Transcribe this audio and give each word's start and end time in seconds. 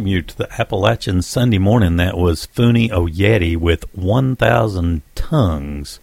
welcome 0.00 0.12
you 0.12 0.22
to 0.22 0.38
the 0.38 0.58
Appalachian 0.58 1.20
Sunday 1.20 1.58
morning. 1.58 1.96
That 1.96 2.16
was 2.16 2.46
Funi 2.46 2.88
Oyeti 2.88 3.54
with 3.54 3.84
1,000 3.94 5.02
Tongues. 5.14 6.00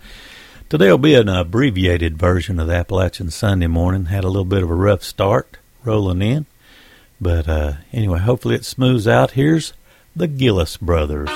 Today 0.70 0.92
will 0.92 1.00
be 1.00 1.16
an 1.16 1.28
abbreviated 1.28 2.16
version 2.16 2.60
of 2.60 2.68
the 2.68 2.76
Appalachian 2.76 3.32
Sunday 3.32 3.66
morning. 3.66 4.06
Had 4.06 4.24
a 4.24 4.28
little 4.28 4.46
bit 4.46 4.62
of 4.62 4.70
a 4.70 4.76
rough 4.76 5.02
start 5.02 5.58
rolling 5.84 6.22
in. 6.22 6.46
But 7.20 7.50
uh, 7.50 7.74
anyway, 7.92 8.20
hopefully 8.20 8.54
it 8.54 8.66
smooths 8.66 9.08
out. 9.08 9.32
Here's 9.32 9.74
the 10.16 10.28
Gillis 10.28 10.78
Brothers. 10.78 11.32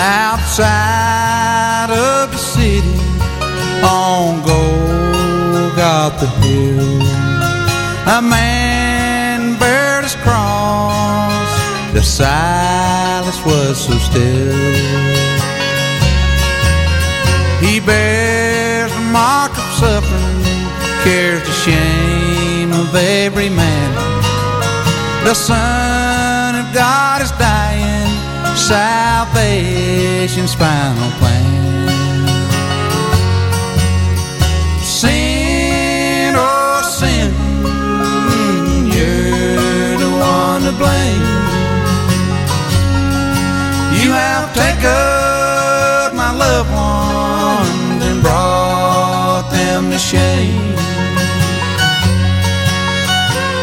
outside 0.00 1.07
city 2.78 2.98
on 3.82 4.42
Golgotha 4.46 6.26
Hill. 6.40 7.02
A 8.16 8.22
man 8.22 9.58
bared 9.58 10.04
his 10.04 10.16
cross, 10.16 11.52
the 11.92 12.02
silence 12.02 13.40
was 13.44 13.84
so 13.86 13.94
still. 13.98 14.54
He 17.60 17.80
bears 17.80 18.92
the 18.92 19.06
mark 19.12 19.52
of 19.52 19.68
suffering, 19.82 20.42
carries 21.04 21.42
the 21.42 21.56
shame 21.66 22.72
of 22.72 22.94
every 22.94 23.50
man. 23.50 23.90
The 25.24 25.34
Son 25.34 26.54
of 26.54 26.72
God 26.72 27.22
is 27.22 27.32
dying 27.32 28.08
salvation's 28.56 30.54
final 30.54 31.10
plan. 31.18 31.57
You 44.02 44.12
have 44.12 44.54
taken 44.54 46.16
my 46.16 46.32
loved 46.44 46.70
ones 46.70 48.04
and 48.08 48.22
brought 48.22 49.48
them 49.50 49.90
to 49.90 49.98
shame. 49.98 50.74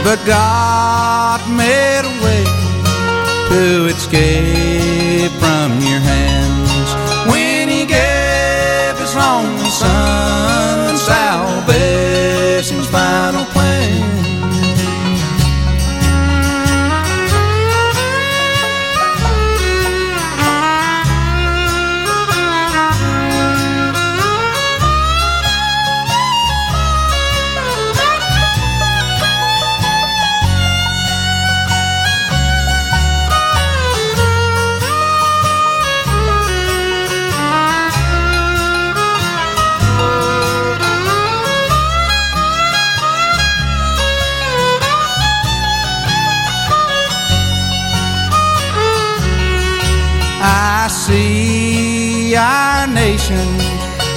But 0.03 0.19
God 0.25 1.39
made 1.49 2.03
a 2.03 2.15
way 2.23 2.43
to 3.49 3.85
escape 3.93 4.55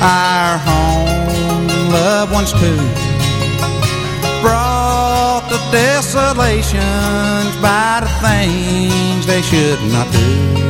our 0.00 0.58
home, 0.58 1.66
loved 1.90 2.32
ones 2.32 2.52
too, 2.52 2.78
brought 4.40 5.44
to 5.50 5.58
desolations 5.70 7.52
by 7.60 8.00
the 8.02 8.10
things 8.22 9.26
they 9.26 9.42
should 9.42 9.80
not 9.92 10.10
do. 10.12 10.68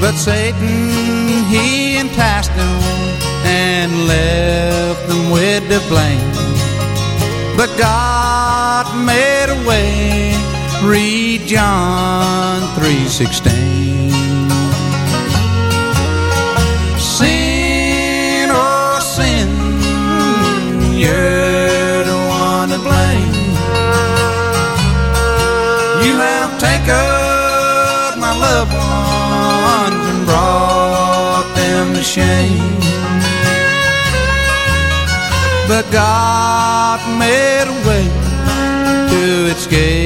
But 0.00 0.14
Satan, 0.16 1.44
he 1.48 1.96
enticed 1.96 2.54
them 2.54 2.80
and 3.44 4.06
left 4.06 5.08
them 5.08 5.30
with 5.30 5.68
the 5.68 5.80
blame. 5.88 6.34
But 7.56 7.70
God 7.78 8.86
made 9.06 9.48
a 9.48 9.68
way 9.68 10.34
read 10.84 11.46
John 11.46 12.60
3:16 12.76 14.03
shame. 32.14 32.78
But 35.66 35.84
God 35.90 37.00
made 37.18 37.66
a 37.66 37.78
way 37.88 38.06
to 39.10 39.22
escape 39.50 40.03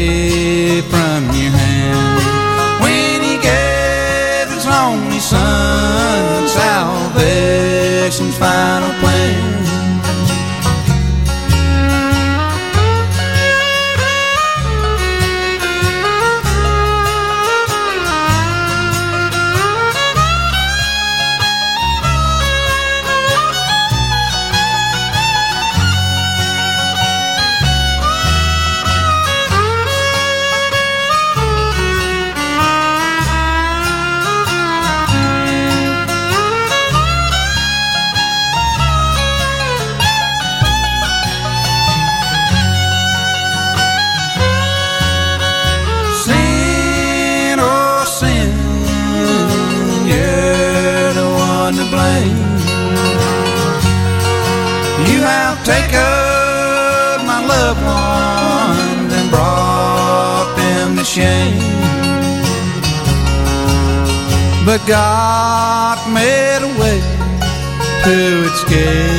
God 64.88 65.98
made 66.14 66.62
a 66.62 66.80
way 66.80 66.98
to 68.04 68.44
escape 68.50 69.17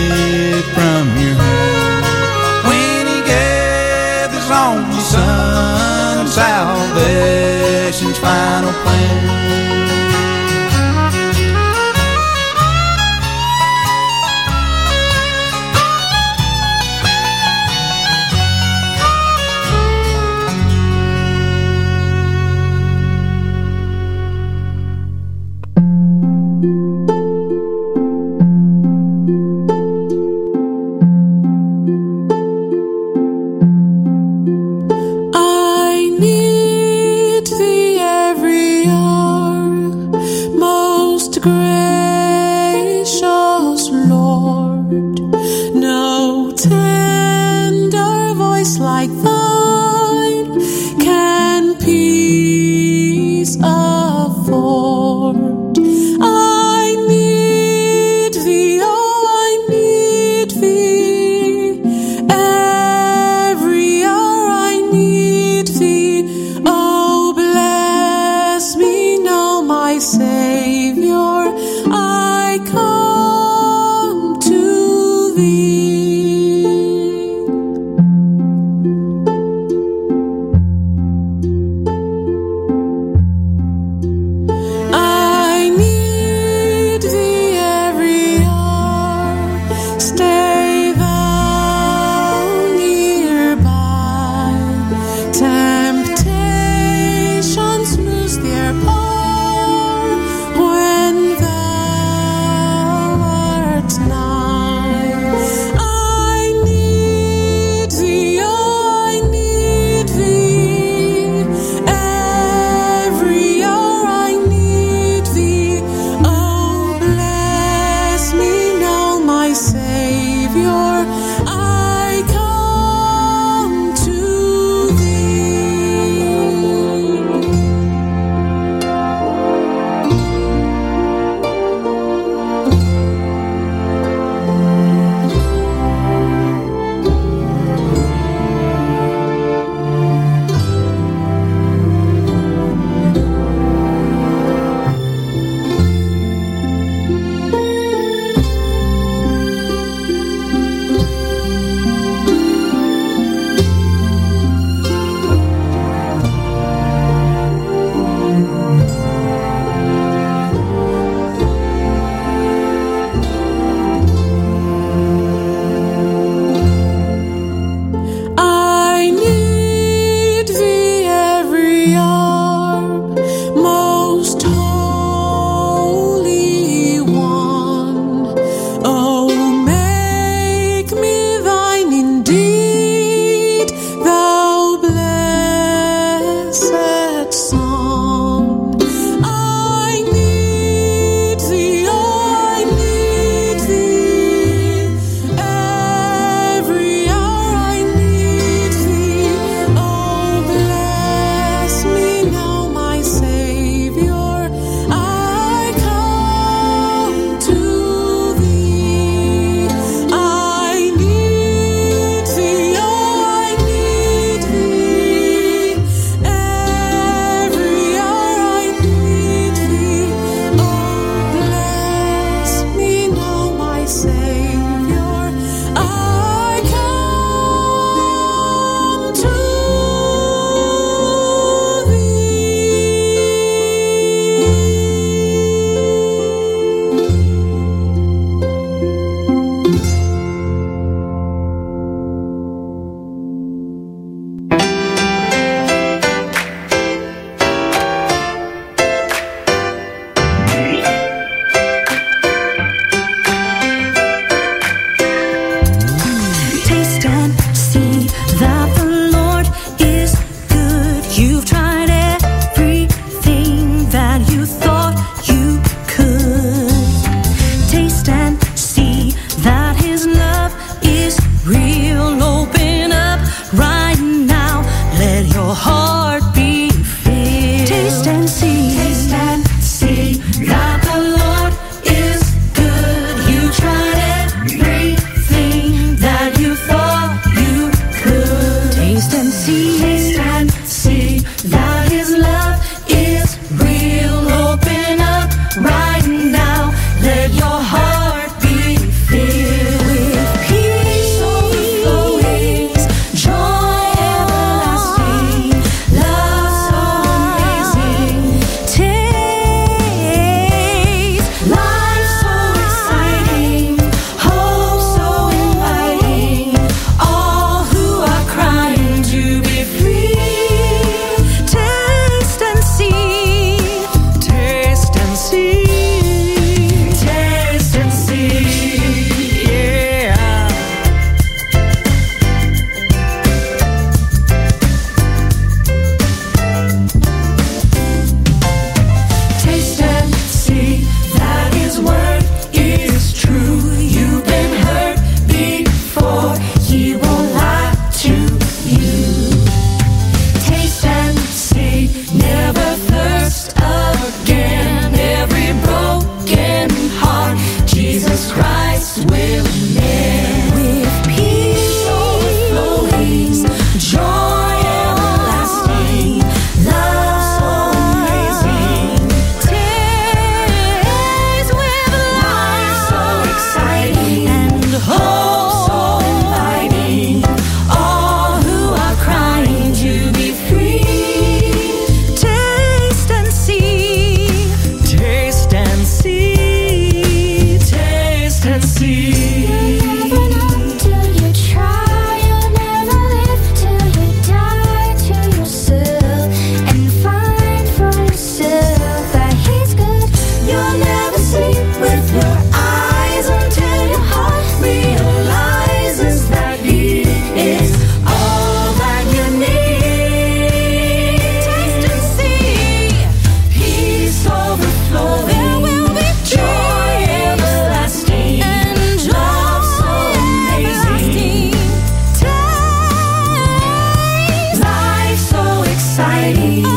You. 426.29 426.68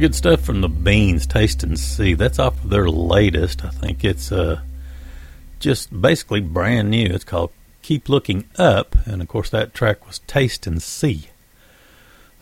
Good 0.00 0.14
stuff 0.14 0.40
from 0.40 0.62
the 0.62 0.68
Beans, 0.68 1.26
Taste 1.26 1.62
and 1.62 1.78
See. 1.78 2.14
That's 2.14 2.38
off 2.38 2.64
of 2.64 2.70
their 2.70 2.88
latest. 2.88 3.62
I 3.62 3.68
think 3.68 4.02
it's 4.02 4.32
uh, 4.32 4.62
just 5.58 6.00
basically 6.00 6.40
brand 6.40 6.90
new. 6.90 7.04
It's 7.04 7.22
called 7.22 7.50
Keep 7.82 8.08
Looking 8.08 8.46
Up, 8.56 8.96
and 9.04 9.20
of 9.20 9.28
course 9.28 9.50
that 9.50 9.74
track 9.74 10.06
was 10.06 10.20
Taste 10.20 10.66
and 10.66 10.82
See. 10.82 11.28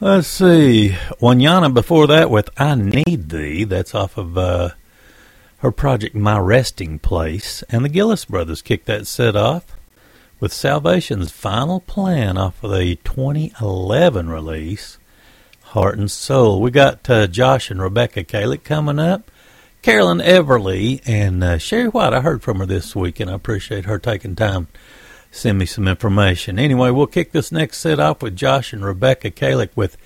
Let's 0.01 0.29
see. 0.29 0.90
Wanyana 1.21 1.75
before 1.75 2.07
that 2.07 2.31
with 2.31 2.49
I 2.61 2.77
Need 2.77 3.31
Thee. 3.31 3.64
That's 3.64 3.92
off 3.92 4.16
of 4.16 4.38
uh, 4.38 4.71
her 5.59 5.73
project 5.73 6.14
My 6.14 6.38
Resting 6.38 7.01
Place. 7.01 7.64
And 7.71 7.85
the 7.85 7.88
Gillis 7.88 8.25
Brothers 8.25 8.62
kicked 8.62 8.87
that 8.87 9.09
set 9.09 9.35
off 9.35 9.77
with 10.38 10.53
Salvation's 10.53 11.33
Final 11.33 11.81
Plan 11.81 12.38
off 12.38 12.62
of 12.62 12.71
the 12.71 12.94
2011 13.03 14.29
release. 14.29 14.97
Heart 15.72 15.98
and 15.98 16.11
Soul. 16.11 16.62
We 16.62 16.70
got 16.70 17.09
uh, 17.11 17.26
Josh 17.26 17.70
and 17.70 17.83
Rebecca 17.83 18.24
Kalick 18.24 18.64
coming 18.64 18.98
up. 18.98 19.31
Carolyn 19.83 20.18
Everly 20.18 21.02
and 21.07 21.44
uh, 21.44 21.59
Sherry 21.59 21.88
White. 21.88 22.14
I 22.14 22.20
heard 22.20 22.42
from 22.42 22.61
her 22.61 22.66
this 22.66 22.96
week, 22.96 23.20
and 23.20 23.31
I 23.31 23.35
appreciate 23.35 23.85
her 23.85 23.98
taking 23.98 24.35
time 24.35 24.66
to 24.66 24.78
send 25.31 25.59
me 25.59 25.66
some 25.66 25.87
information. 25.87 26.59
Anyway, 26.59 26.90
we'll 26.90 27.07
kick 27.07 27.33
this 27.33 27.52
next 27.52 27.78
set 27.78 28.00
off 28.00 28.22
with 28.22 28.35
Josh 28.35 28.72
and 28.72 28.83
Rebecca 28.83 29.31
Kalick 29.31 29.70
with 29.76 29.98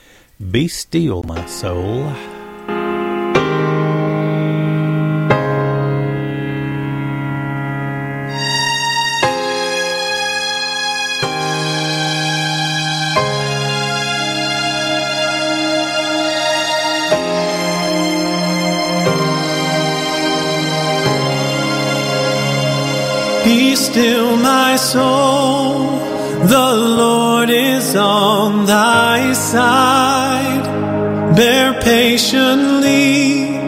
"Be 0.50 0.66
Still, 0.66 1.22
My 1.22 1.46
Soul." 1.46 2.12
Still, 23.92 24.36
my 24.38 24.76
soul. 24.76 25.98
The 26.54 26.70
Lord 27.02 27.50
is 27.50 27.94
on 27.94 28.64
thy 28.64 29.34
side. 29.34 30.64
Bear 31.36 31.78
patiently 31.82 33.58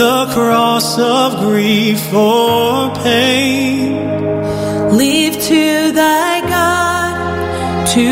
the 0.00 0.26
cross 0.34 0.98
of 0.98 1.38
grief 1.46 2.02
or 2.12 2.92
pain. 3.06 3.92
Leave 4.96 5.34
to 5.52 5.92
thy 5.92 6.40
God 6.56 7.86
to 7.94 8.08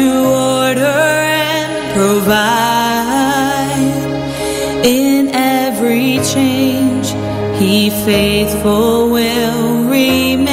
order 0.54 1.02
and 1.50 1.72
provide. 1.98 2.30
In 4.84 5.30
every 5.34 6.20
change, 6.32 7.08
he 7.60 7.90
faithful 7.90 9.10
will 9.10 9.84
remain. 9.88 10.49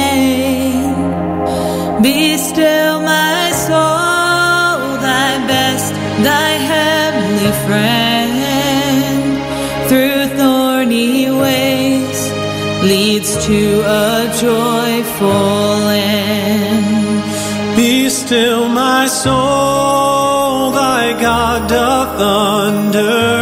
Leads 12.88 13.36
to 13.46 13.82
a 13.82 14.32
joyful 14.40 15.88
end. 15.88 17.22
Be 17.76 18.08
still, 18.08 18.66
my 18.68 19.06
soul, 19.06 20.70
thy 20.70 21.12
God 21.20 21.68
doth 21.68 22.18
undertake 22.18 23.37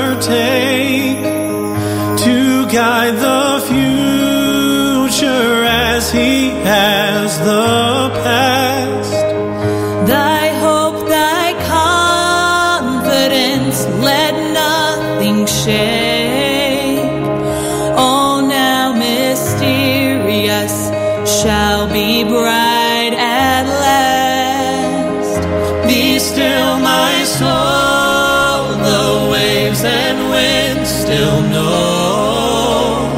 still 31.17 31.41
know 31.49 33.09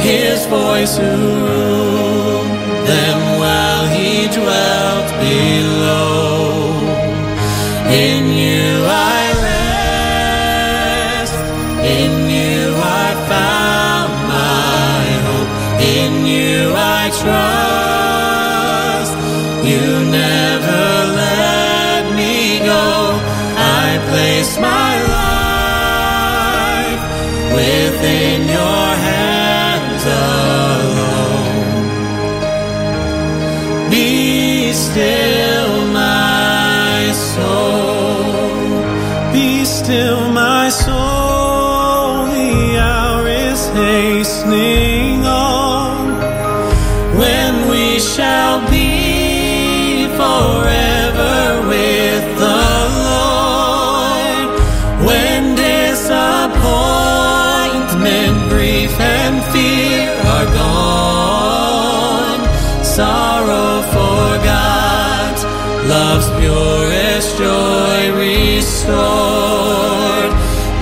his 0.00 0.46
voice. 0.46 0.96
who 0.96 1.04
ruled 1.04 1.83
purest 66.38 67.38
joy 67.38 68.02
restored. 68.26 70.32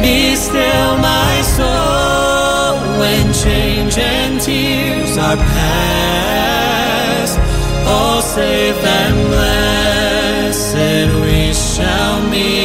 Be 0.03 0.35
still, 0.37 0.97
my 0.99 1.43
soul, 1.57 2.79
when 2.99 3.33
change 3.33 3.97
and 3.99 4.41
tears 4.41 5.17
are 5.19 5.37
past. 5.37 7.39
All 7.87 8.23
safe 8.23 8.83
and 9.01 9.17
blessed, 9.29 11.09
we 11.23 11.53
shall 11.53 12.21
meet 12.29 12.62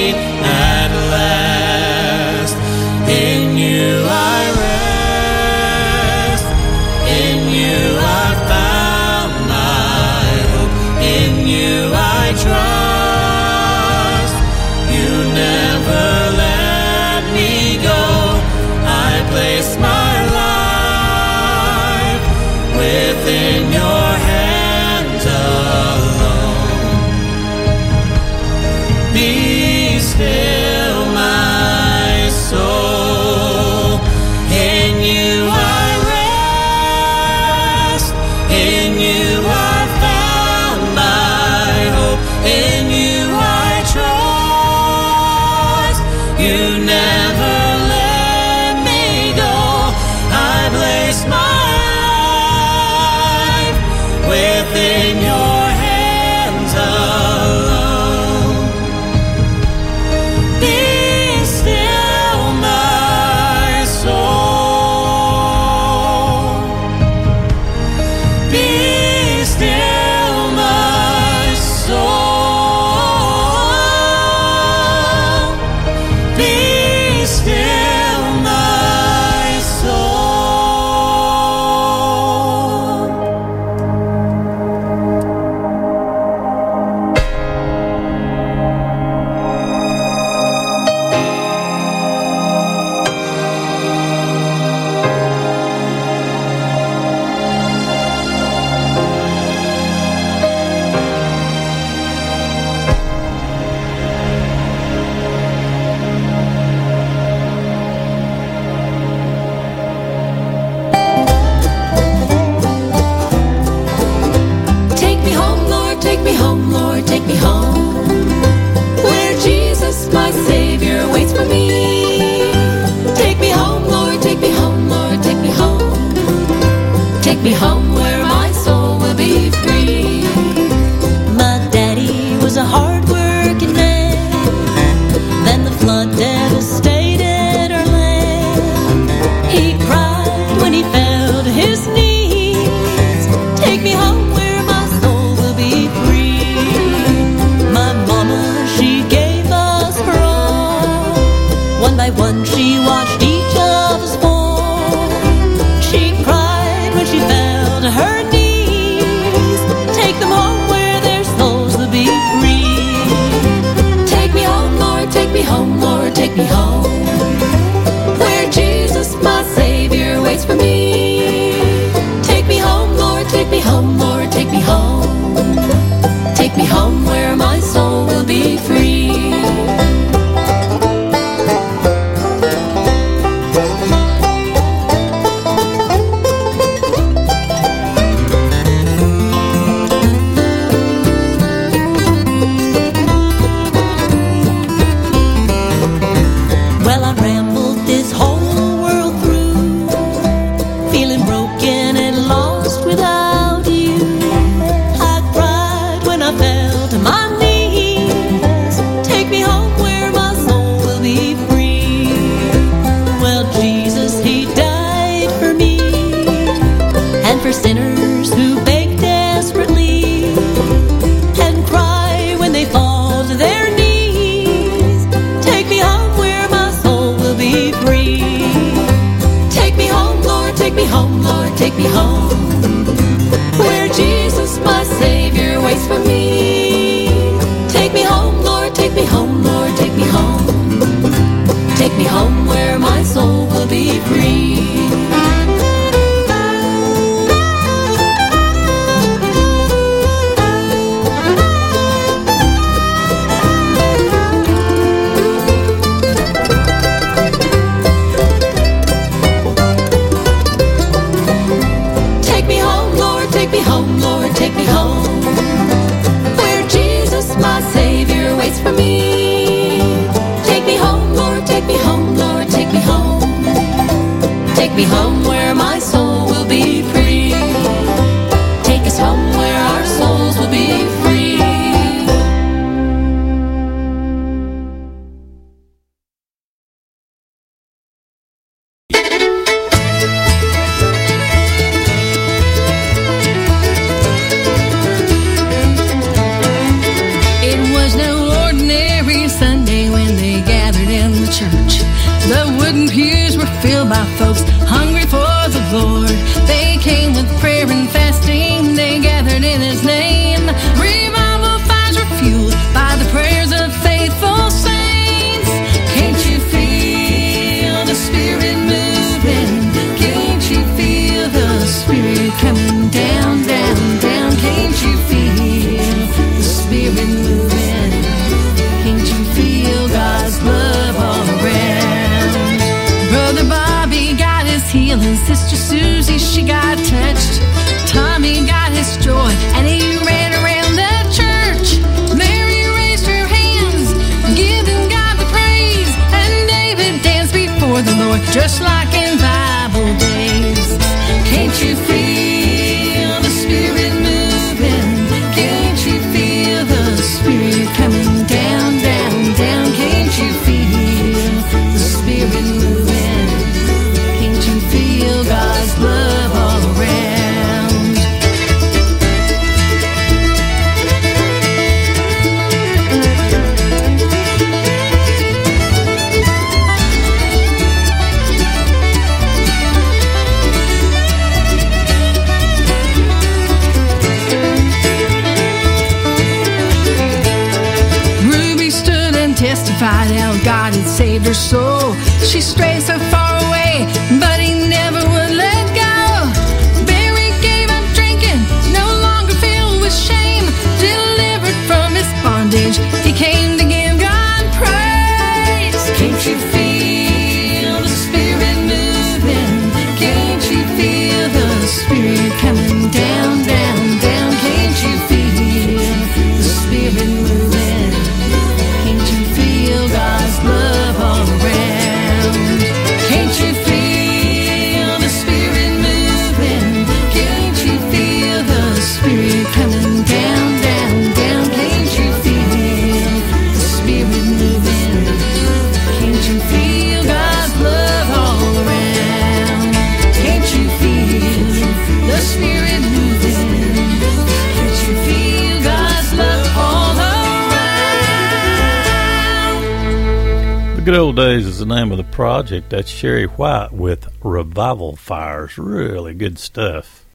name 451.78 451.92
of 451.92 451.98
the 451.98 452.04
project. 452.06 452.72
That's 452.72 452.90
Sherry 452.90 453.26
White 453.26 453.72
with 453.72 454.08
Revival 454.24 454.96
Fires. 454.96 455.60
Really 455.60 456.16
good 456.16 456.40
stuff. 456.40 457.06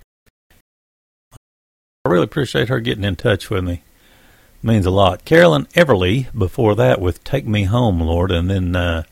I 1.33 2.09
really 2.09 2.23
appreciate 2.23 2.69
her 2.69 2.79
getting 2.79 3.03
in 3.03 3.17
touch 3.17 3.51
with 3.51 3.65
me. 3.65 3.83
Means 4.63 4.87
a 4.87 4.93
lot. 4.93 5.25
Carolyn 5.25 5.67
Everly 5.75 6.29
before 6.39 6.77
that 6.77 7.01
with 7.01 7.25
Take 7.25 7.45
Me 7.45 7.65
Home, 7.65 8.01
Lord, 8.01 8.31
and 8.31 8.49
then 8.49 8.77
uh, 8.77 9.03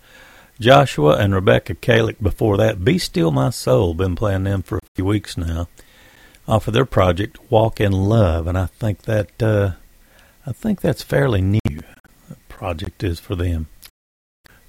Joshua 0.61 1.17
and 1.17 1.35
Rebecca 1.35 1.75
Kalick 1.75 2.23
before 2.23 2.57
that. 2.59 2.85
Be 2.85 2.97
Still 2.97 3.33
My 3.33 3.51
Soul. 3.51 3.95
Been 3.95 4.15
playing 4.15 4.45
them 4.45 4.63
for 4.63 4.79
a 4.79 4.83
few 4.95 5.05
weeks 5.05 5.37
now. 5.37 5.67
Off 6.47 6.69
of 6.69 6.75
their 6.75 6.87
project 6.87 7.51
Walk 7.51 7.81
in 7.81 7.91
Love, 7.91 8.47
and 8.47 8.57
I 8.57 8.67
think 8.67 9.03
that 9.03 9.43
uh, 9.43 9.73
I 10.47 10.53
think 10.53 10.81
that's 10.81 11.03
fairly 11.03 11.41
new. 11.41 11.59
That 12.29 12.49
project 12.49 13.03
is 13.03 13.19
for 13.19 13.35
them. 13.35 13.67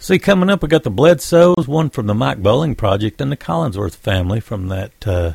See, 0.02 0.18
coming 0.18 0.50
up, 0.50 0.64
we 0.64 0.68
got 0.68 0.82
the 0.82 0.90
Bledsoes, 0.90 1.68
one 1.68 1.92
from 1.92 2.08
the 2.08 2.16
Mike 2.16 2.42
Bowling 2.42 2.74
Project, 2.74 3.22
and 3.22 3.32
the 3.32 3.38
Collinsworth 3.38 3.96
family 3.96 4.40
from 4.40 4.68
that 4.70 5.08
uh, 5.08 5.34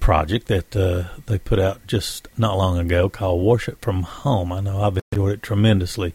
project 0.00 0.46
that 0.46 0.74
uh, 0.74 1.08
they 1.26 1.38
put 1.38 1.58
out 1.58 1.86
just 1.86 2.26
not 2.38 2.56
long 2.56 2.78
ago 2.78 3.10
called 3.10 3.44
Worship 3.44 3.82
from 3.82 4.04
Home. 4.04 4.50
I 4.50 4.60
know 4.60 4.80
I've 4.80 4.98
enjoyed 5.12 5.32
it 5.32 5.42
tremendously. 5.42 6.14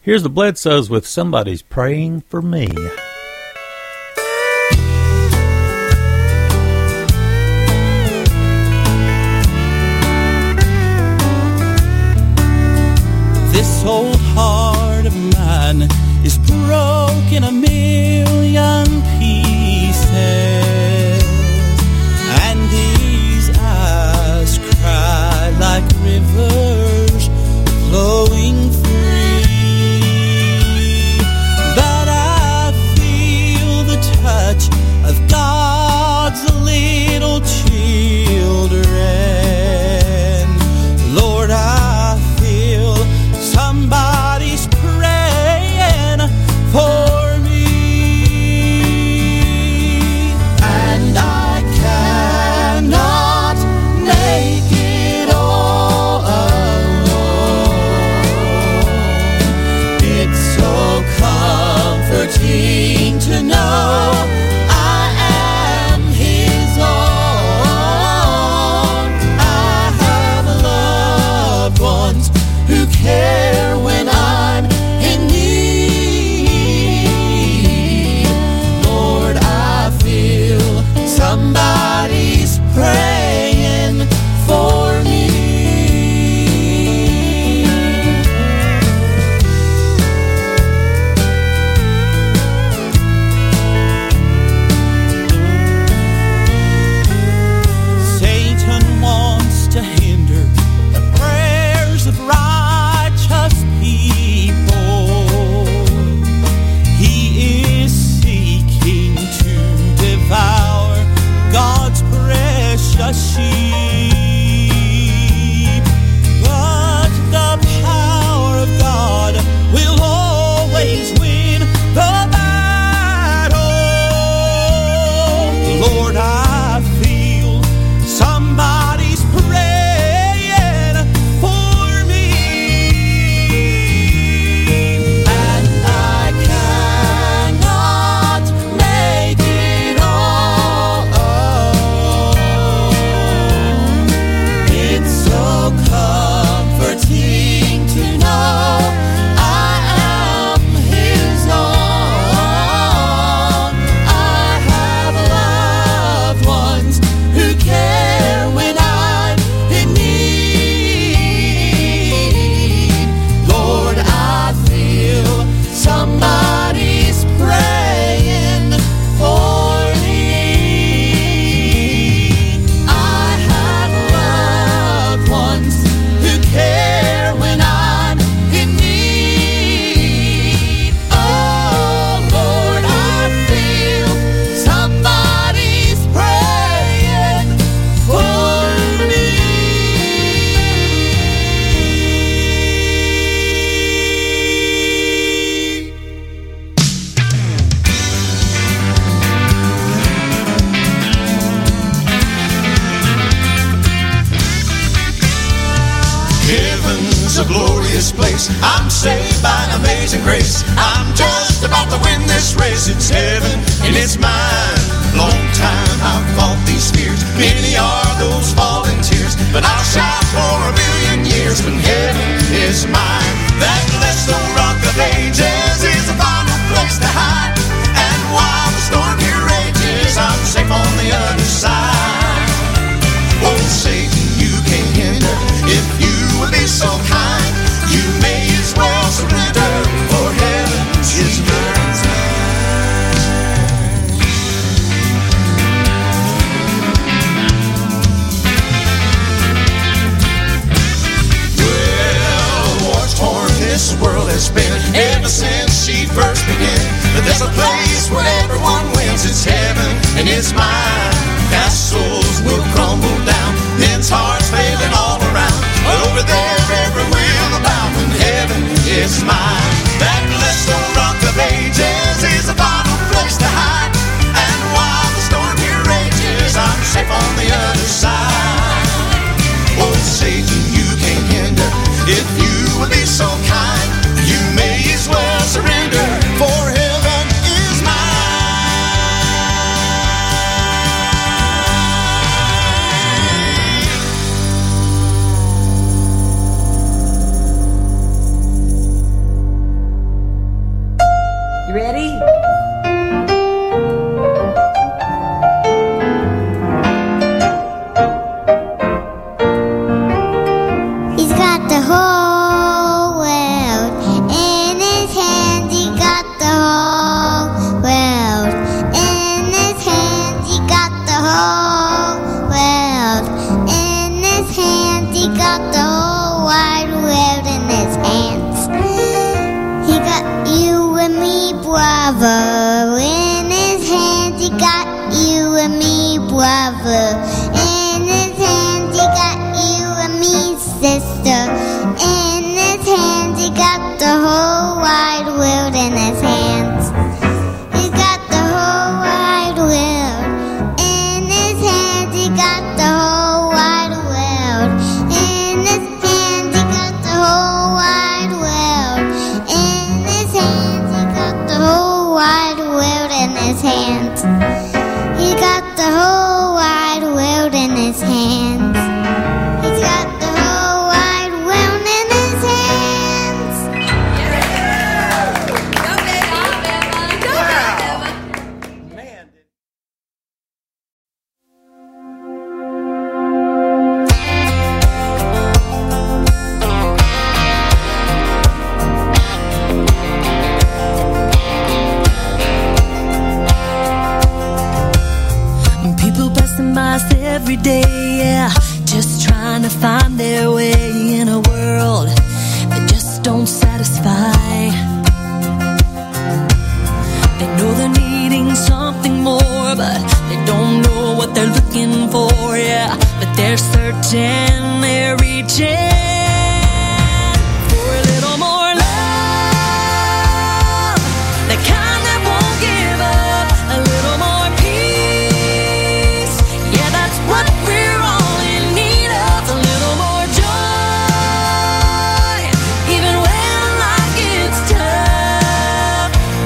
Here's 0.00 0.22
the 0.22 0.30
Bledsoes 0.30 0.88
with 0.88 1.06
Somebody's 1.06 1.60
Praying 1.60 2.22
for 2.22 2.40
Me. 2.40 2.68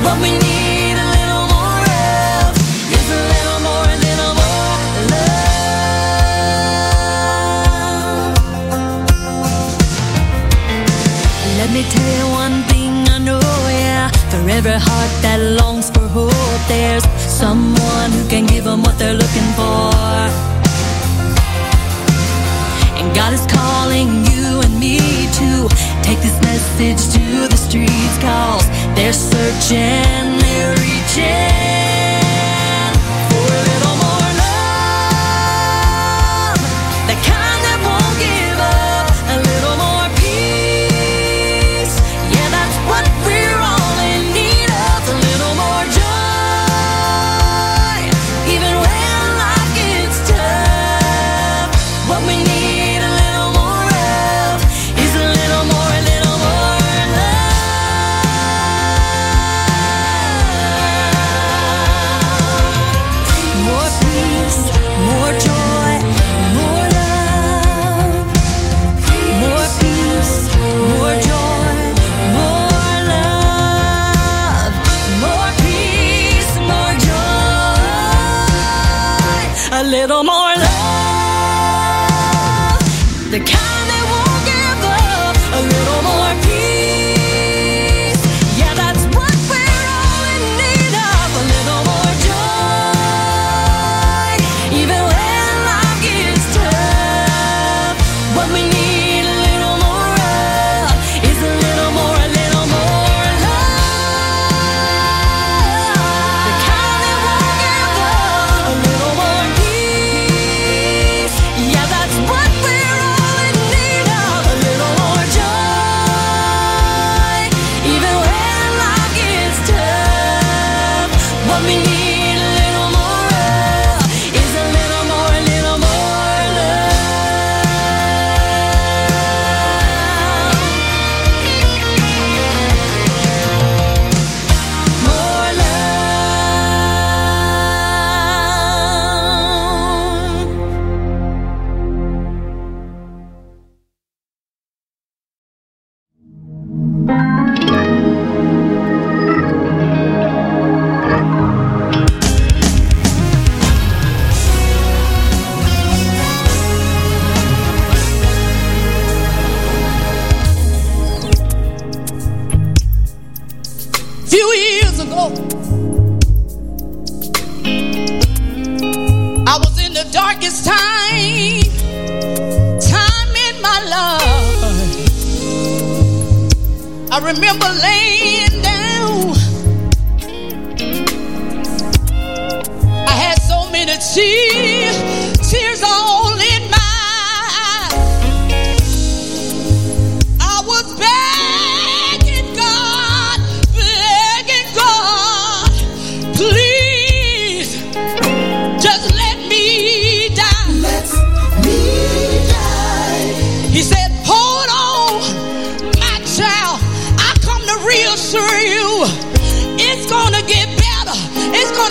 What 0.03 0.23
we 0.23 0.31
need 0.31 0.60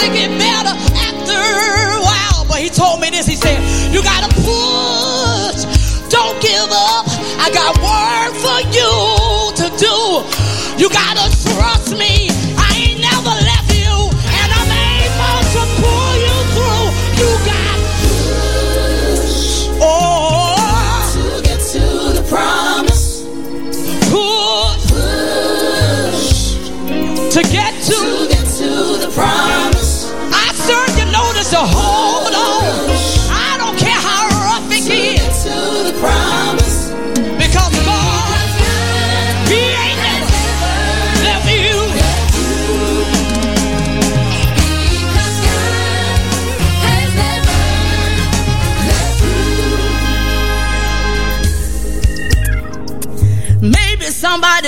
gonna 0.01 0.17
give 0.17 0.38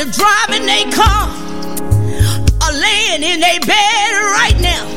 They're 0.01 0.11
driving 0.13 0.65
their 0.65 0.91
car 0.91 1.29
or 2.63 2.73
laying 2.73 3.21
in 3.21 3.39
their 3.39 3.59
bed 3.59 4.11
right 4.33 4.59
now. 4.59 4.87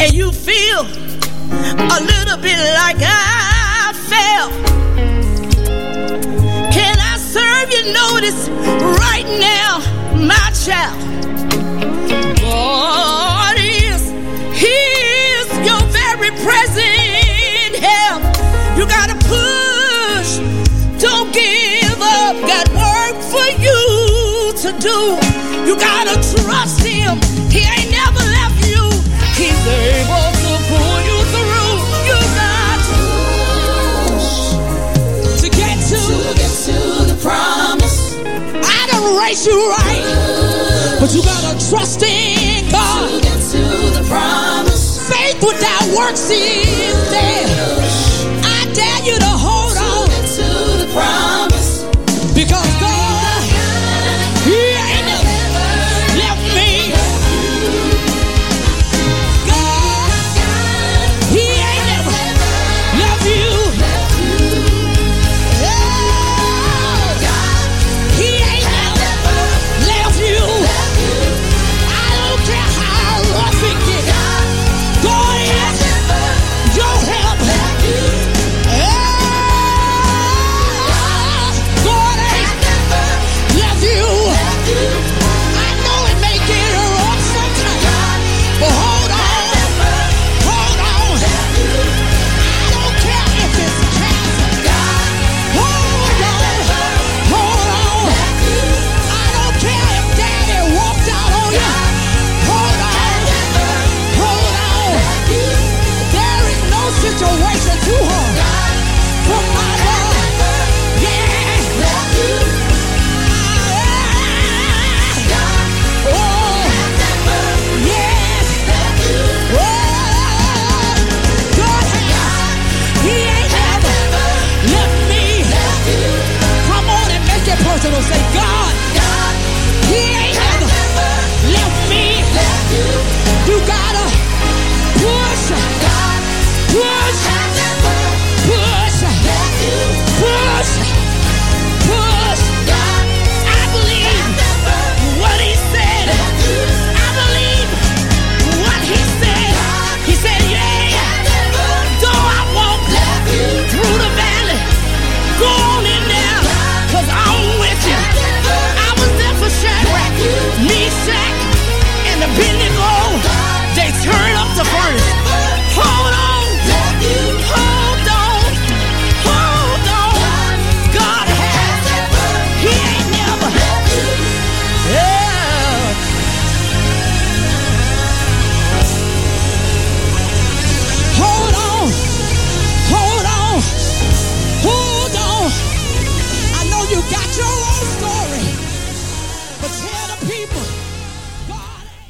And 0.00 0.12
you 0.12 0.32
feel 0.32 0.80
a 0.80 2.00
little 2.02 2.36
bit 2.38 2.58
like 2.74 2.96
I 2.98 3.92
felt. 4.10 4.52
Can 6.72 6.98
I 6.98 7.16
serve 7.16 7.70
you 7.70 7.92
notice 7.92 8.48
right 8.98 9.26
now, 9.38 9.78
my 10.26 10.50
child? 10.50 10.98
Oh. 12.42 13.17
do. 24.80 25.18
You 25.66 25.76
gotta 25.76 26.14
trust 26.38 26.80
him. 26.86 27.18
He 27.50 27.60
ain't 27.66 27.90
never 27.90 28.22
left 28.22 28.62
you. 28.66 28.82
He's 29.34 29.62
able 29.66 30.30
to 30.42 30.52
pull 30.70 30.98
you 31.02 31.18
through. 31.34 31.74
You 32.06 32.18
got 32.38 32.78
to 35.42 35.48
get 35.50 35.76
to, 35.90 35.98
to 35.98 36.32
get 36.38 36.52
to 36.66 36.78
the 37.10 37.18
promise. 37.20 38.14
I 38.22 38.86
don't 38.90 39.18
race 39.18 39.46
you 39.46 39.58
right, 39.70 40.96
but 41.00 41.12
you 41.14 41.22
gotta 41.22 41.58
trust 41.68 42.02
in 42.02 42.70
God. 42.70 43.08
To 43.10 43.20
get 43.20 43.38
to 43.52 43.62
the 43.98 44.04
promise. 44.08 45.08
Faith 45.10 45.42
without 45.42 45.86
works 45.96 46.30
is 46.30 47.10
dead. 47.10 47.77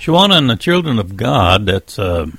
Shawana 0.08 0.38
and 0.38 0.48
the 0.48 0.56
Children 0.56 0.98
of 0.98 1.18
God, 1.18 1.66
that's 1.66 1.98
a 1.98 2.32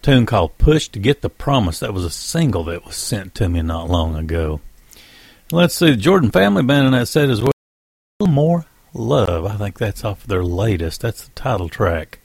tune 0.00 0.26
called 0.26 0.56
Push 0.58 0.86
to 0.90 1.00
Get 1.00 1.20
the 1.20 1.28
Promise. 1.28 1.80
That 1.80 1.92
was 1.92 2.04
a 2.04 2.10
single 2.10 2.62
that 2.64 2.86
was 2.86 2.94
sent 2.94 3.34
to 3.34 3.48
me 3.48 3.62
not 3.62 3.90
long 3.90 4.14
ago. 4.14 4.60
Let's 5.50 5.74
see, 5.74 5.90
the 5.90 5.96
Jordan 5.96 6.30
Family 6.30 6.62
Band 6.62 6.86
in 6.86 6.92
that 6.92 7.08
set 7.08 7.30
as 7.30 7.42
well. 7.42 7.50
More 8.20 8.66
love. 8.94 9.44
I 9.44 9.56
think 9.56 9.76
that's 9.76 10.04
off 10.04 10.24
their 10.24 10.44
latest. 10.44 11.00
That's 11.00 11.24
the 11.24 11.32
title 11.32 11.68
track. 11.68 12.20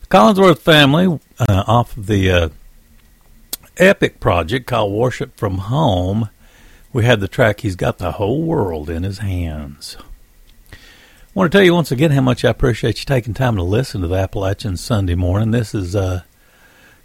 The 0.00 0.06
Collinsworth 0.08 0.58
Family, 0.58 1.20
uh, 1.38 1.62
off 1.68 1.96
of 1.96 2.08
the 2.08 2.30
uh, 2.32 2.48
epic 3.76 4.18
project 4.18 4.66
called 4.66 4.92
Worship 4.92 5.36
from 5.36 5.58
Home, 5.58 6.28
we 6.92 7.04
had 7.04 7.20
the 7.20 7.28
track 7.28 7.60
He's 7.60 7.76
Got 7.76 7.98
the 7.98 8.12
Whole 8.12 8.42
World 8.42 8.90
in 8.90 9.04
His 9.04 9.18
Hands. 9.18 9.96
I 11.34 11.40
want 11.40 11.50
to 11.50 11.58
tell 11.58 11.64
you 11.64 11.74
once 11.74 11.90
again 11.90 12.12
how 12.12 12.20
much 12.20 12.44
I 12.44 12.50
appreciate 12.50 13.00
you 13.00 13.06
taking 13.06 13.34
time 13.34 13.56
to 13.56 13.64
listen 13.64 14.02
to 14.02 14.06
the 14.06 14.14
Appalachian 14.14 14.76
Sunday 14.76 15.16
morning. 15.16 15.50
This 15.50 15.74
is 15.74 15.96
uh, 15.96 16.22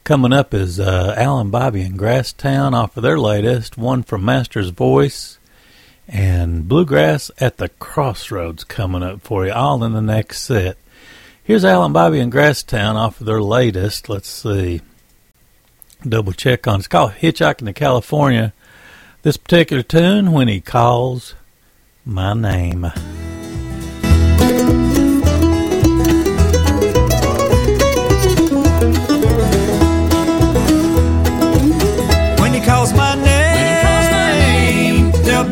coming 0.03 0.32
up 0.32 0.53
is 0.53 0.80
uh, 0.80 1.15
Alan 1.17 1.49
Bibey 1.49 1.84
and 1.84 1.97
Grasstowne 1.97 2.73
off 2.73 2.95
of 2.95 3.01
their 3.01 3.17
latest, 3.17 3.75
one 3.75 4.03
from 4.03 4.23
Master's 4.23 4.69
Voice, 4.69 5.39
and 6.07 6.67
Bluegrass 6.67 7.32
at 7.39 7.57
the 7.57 7.69
Crossroads 7.69 8.63
coming 8.63 9.01
up 9.01 9.21
for 9.21 9.47
you, 9.47 9.51
all 9.51 9.84
in 9.84 9.93
the 9.93 9.99
next 10.01 10.43
set. 10.43 10.77
Here's 11.43 11.65
Alan 11.65 11.91
Bibey 11.91 12.21
and 12.21 12.32
Grasstowne 12.32 12.97
off 12.97 13.19
of 13.19 13.25
their 13.25 13.41
latest. 13.41 14.09
Let's 14.09 14.30
see. 14.30 14.82
Double 16.07 16.34
check 16.34 16.67
on. 16.67 16.82
It's 16.82 16.88
called 16.88 17.13
Hitchhiking 17.13 17.65
to 17.65 17.73
California. 17.73 18.53
This 19.23 19.38
particular 19.38 19.82
tune, 19.82 20.34
when 20.34 20.47
he 20.47 20.61
calls 20.61 21.34
my 22.05 22.36
name. 22.36 22.91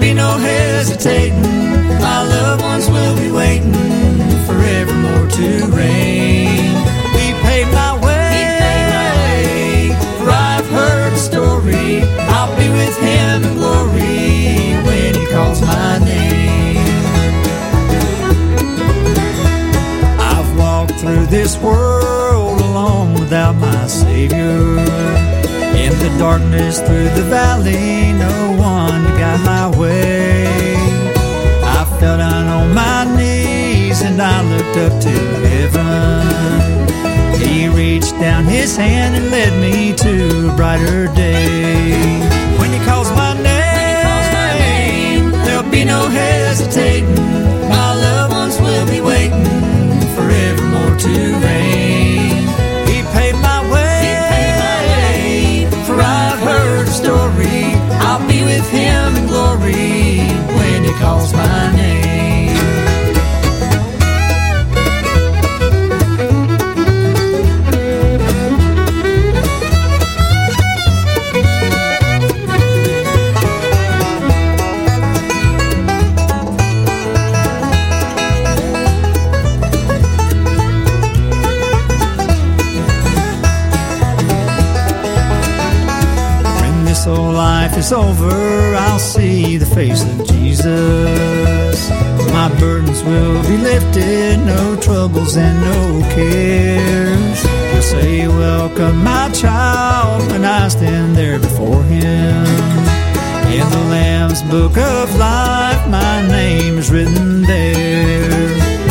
Be 0.08 0.14
no 0.14 0.38
hesitating. 0.38 1.42
My 2.00 2.24
loved 2.24 2.62
ones 2.62 2.90
will 2.90 3.16
be 3.18 3.30
waiting 3.30 3.74
forevermore 4.48 5.28
to 5.28 5.66
reign. 5.76 6.76
He 7.18 7.34
paved 7.44 7.74
my 7.74 7.94
way, 8.06 9.92
for 10.18 10.30
I've 10.30 10.70
heard 10.70 11.12
the 11.12 11.18
story. 11.18 12.04
I'll 12.36 12.56
be 12.56 12.70
with 12.70 12.98
him 13.00 13.44
in 13.44 13.54
glory 13.56 14.80
when 14.88 15.14
he 15.20 15.26
calls 15.28 15.62
my 15.62 16.00
name. 16.00 16.78
I've 20.32 20.58
walked 20.58 20.96
through 21.02 21.26
this 21.26 21.58
world 21.58 22.62
alone 22.62 23.14
without 23.16 23.56
my 23.56 23.88
Savior. 23.88 25.37
In 25.86 25.94
the 26.00 26.10
darkness 26.18 26.80
through 26.80 27.10
the 27.20 27.26
valley, 27.30 28.14
no 28.14 28.56
one 28.58 29.04
got 29.22 29.40
my 29.54 29.66
way. 29.78 30.46
I 31.64 31.86
fell 32.00 32.18
down 32.18 32.48
on 32.48 32.74
my 32.74 33.06
knees 33.16 34.02
and 34.02 34.22
I 34.22 34.42
looked 34.54 34.78
up 34.86 34.94
to 35.02 35.14
heaven. 35.48 36.68
He 37.40 37.68
reached 37.70 38.20
down 38.20 38.46
his 38.46 38.76
hand 38.76 39.16
and 39.16 39.32
led 39.32 39.54
me 39.62 39.94
to 39.94 40.50
a 40.52 40.56
brighter 40.56 41.08
day. 41.14 41.94
When 42.60 42.72
he 42.74 42.80
calls 42.86 43.10
my 43.12 43.34
name, 43.42 45.32
there'll 45.46 45.72
be 45.72 45.86
no 45.86 46.10
hesitating. 46.10 47.16
My 47.70 47.94
loved 47.94 48.34
ones 48.34 48.60
will 48.60 48.88
be 48.88 49.00
waiting 49.00 49.46
forevermore 50.16 50.98
to 50.98 51.14
reign. 51.46 51.67
Life 87.88 87.94
is 87.94 87.94
over, 87.94 88.76
I'll 88.76 89.00
see 89.00 89.58
the 89.58 89.66
face 89.66 90.04
of 90.04 90.28
Jesus. 90.28 91.90
My 92.32 92.50
burdens 92.60 93.04
will 93.04 93.42
be 93.44 93.58
lifted, 93.58 94.40
no 94.46 94.76
troubles 94.82 95.38
and 95.38 95.60
no 95.62 96.02
cares. 96.14 97.44
He'll 97.72 97.82
say, 97.82 98.28
Welcome, 98.28 99.04
my 99.04 99.30
child, 99.32 100.30
when 100.32 100.44
I 100.46 100.68
stand 100.68 101.16
there 101.16 101.40
before 101.40 101.84
him. 101.84 102.46
In 103.48 103.70
the 103.70 103.86
Lamb's 103.90 104.42
book 104.44 104.78
of 104.78 105.16
life, 105.18 105.88
my 105.90 106.28
name 106.28 106.78
is 106.78 106.92
written 106.92 107.44
there. 107.44 108.30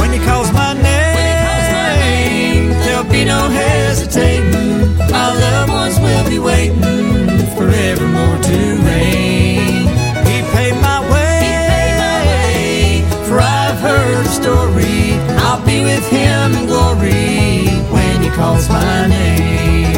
When 0.00 0.12
he 0.12 0.18
calls 0.18 0.52
my 0.52 0.72
name, 0.74 2.70
there'll 2.84 3.04
be 3.04 3.24
no 3.24 3.48
hesitating. 3.48 4.96
My 5.10 5.32
loved 5.34 5.72
ones 5.72 5.98
will 6.00 6.30
be 6.30 6.38
waiting 6.38 6.85
with 16.06 16.18
him 16.18 16.54
in 16.54 16.66
glory 16.66 17.66
when 17.90 18.22
he 18.22 18.28
calls 18.30 18.68
my 18.68 19.06
name. 19.06 19.94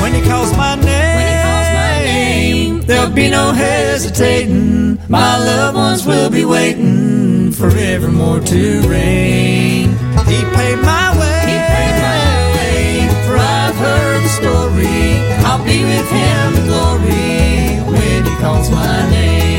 When 0.00 0.14
he 0.14 0.22
calls 0.22 0.56
my 0.56 0.76
name, 0.76 2.80
there'll 2.82 3.10
be 3.10 3.28
no 3.30 3.52
hesitating. 3.52 4.98
My 5.08 5.38
loved 5.38 5.76
ones 5.76 6.06
will 6.06 6.30
be 6.30 6.44
waiting 6.44 7.50
forevermore 7.52 8.40
to 8.40 8.80
reign. 8.88 9.90
He 10.26 10.40
paid 10.56 10.78
my 10.82 11.10
way. 11.18 11.42
He 11.50 11.58
paid 11.74 11.94
my 12.08 12.24
way, 12.56 13.08
for 13.26 13.36
I've 13.36 13.76
heard 13.76 14.22
the 14.22 14.28
story. 14.40 15.02
I'll 15.46 15.64
be 15.64 15.82
with 15.82 16.10
him 16.10 16.54
in 16.58 16.64
glory 16.66 17.80
when 17.92 18.24
he 18.24 18.34
calls 18.40 18.70
my 18.70 19.10
name. 19.10 19.49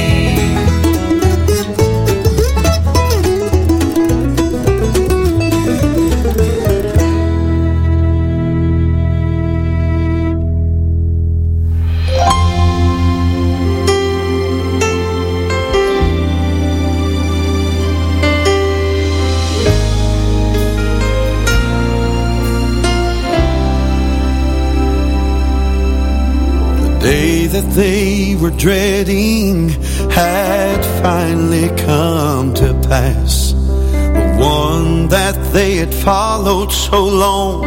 Were 28.42 28.50
dreading 28.50 29.70
had 30.10 30.84
finally 31.04 31.70
come 31.78 32.56
to 32.56 32.74
pass. 32.90 33.52
The 33.54 34.36
one 34.40 35.08
that 35.10 35.36
they 35.54 35.76
had 35.76 35.94
followed 35.94 36.72
so 36.72 37.06
long 37.06 37.62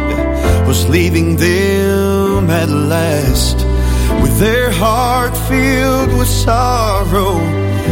was 0.67 0.89
leaving 0.89 1.37
them 1.37 2.49
at 2.49 2.67
last. 2.67 3.57
With 4.21 4.37
their 4.37 4.69
heart 4.69 5.37
filled 5.47 6.11
with 6.17 6.27
sorrow, 6.27 7.39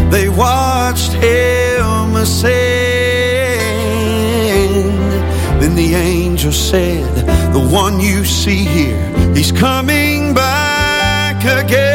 they 0.10 0.28
watched 0.28 1.14
him 1.14 2.16
ascend. 2.18 2.52
Then 5.62 5.76
the 5.76 5.96
angel 5.96 6.52
said, 6.52 7.16
The 7.54 7.66
one 7.66 8.02
you 8.02 8.26
see 8.26 8.66
here, 8.66 9.34
he's 9.34 9.54
coming 9.54 10.34
back 10.34 11.38
again 11.46 11.93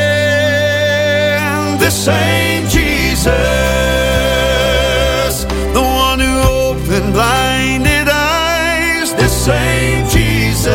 same 2.09 2.65
Jesus, 2.69 3.27
the 5.79 5.87
one 6.09 6.21
who 6.25 6.35
opened 6.65 7.13
blinded 7.13 8.09
eyes, 8.09 9.09
the 9.15 9.29
same 9.29 10.07
Jesus, 10.17 10.71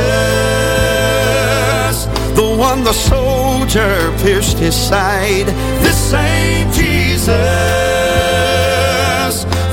the 2.39 2.49
one 2.69 2.83
the 2.83 2.93
soldier 2.93 3.95
pierced 4.23 4.59
his 4.59 4.75
side, 4.75 5.47
the 5.87 5.95
same 6.11 6.71
Jesus, 6.71 7.25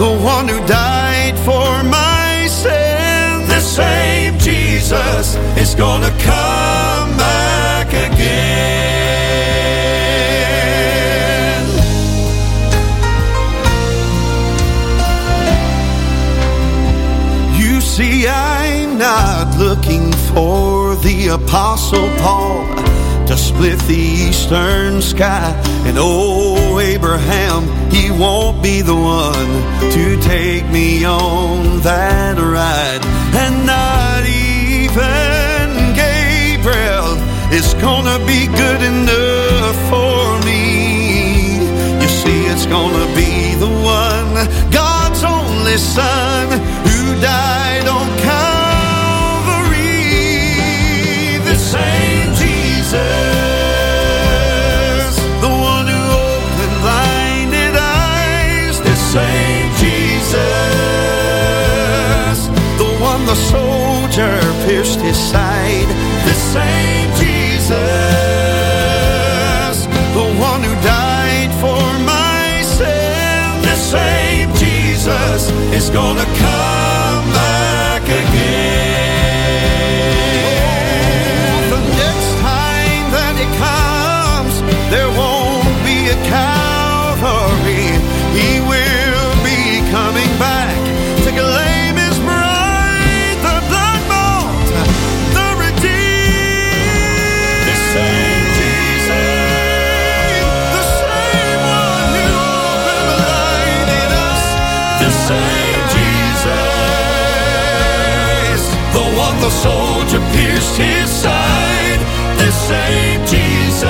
the 0.04 0.12
one 0.34 0.48
who 0.48 0.58
died 0.66 1.36
for 1.48 1.82
my 2.00 2.46
sin, 2.62 3.46
the 3.54 3.60
same 3.60 4.38
Jesus 4.38 5.36
is 5.62 5.74
gonna 5.74 6.12
come 6.32 7.10
back 7.26 7.88
again. 7.88 8.69
the 21.02 21.28
Apostle 21.28 22.08
Paul 22.18 22.66
to 23.26 23.36
split 23.36 23.78
the 23.80 23.94
eastern 23.94 25.00
sky. 25.00 25.50
And 25.86 25.96
oh, 25.98 26.78
Abraham, 26.78 27.62
he 27.90 28.10
won't 28.10 28.62
be 28.62 28.82
the 28.82 28.94
one 28.94 29.52
to 29.92 30.20
take 30.20 30.68
me 30.68 31.04
on 31.04 31.80
that 31.80 32.36
ride. 32.38 33.00
And 33.34 33.64
not 33.64 34.26
even 34.26 35.94
Gabriel 35.96 37.16
is 37.52 37.72
gonna 37.80 38.18
be 38.26 38.46
good 38.46 38.82
enough 38.82 39.76
for 39.88 40.44
me. 40.44 41.64
You 42.02 42.08
see, 42.08 42.44
it's 42.52 42.66
gonna 42.66 43.06
be 43.16 43.54
the 43.54 43.72
one, 43.80 44.34
God's 44.70 45.24
only 45.24 45.78
son, 45.78 46.48
who 46.84 47.20
died 47.22 47.88
on 47.88 48.19
razor 64.20 64.66
pierced 64.66 65.00
his 65.00 65.16
side. 65.16 65.88
The 66.24 66.34
same 66.34 67.10
Jesus, 67.16 67.68
the 70.14 70.28
one 70.38 70.62
who 70.62 70.74
died 70.82 71.50
for 71.60 71.98
my 72.04 72.62
sin. 72.62 73.62
The 73.62 73.76
same 73.76 74.52
Jesus 74.54 75.50
is 75.72 75.90
gonna 75.90 76.24
come. 76.24 76.89
a 109.50 109.52
soldier 109.52 110.22
pierced 110.32 110.76
his 110.76 111.10
side. 111.10 112.00
This 112.38 112.56
same 112.72 113.20
Jesus, 113.34 113.82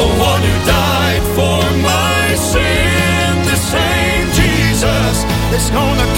the 0.00 0.08
one 0.30 0.42
who 0.48 0.56
died 0.66 1.24
for 1.36 1.62
my 1.92 2.34
sin. 2.52 3.30
This 3.48 3.62
same 3.76 4.26
Jesus 4.40 5.16
is 5.56 5.70
gonna 5.70 6.08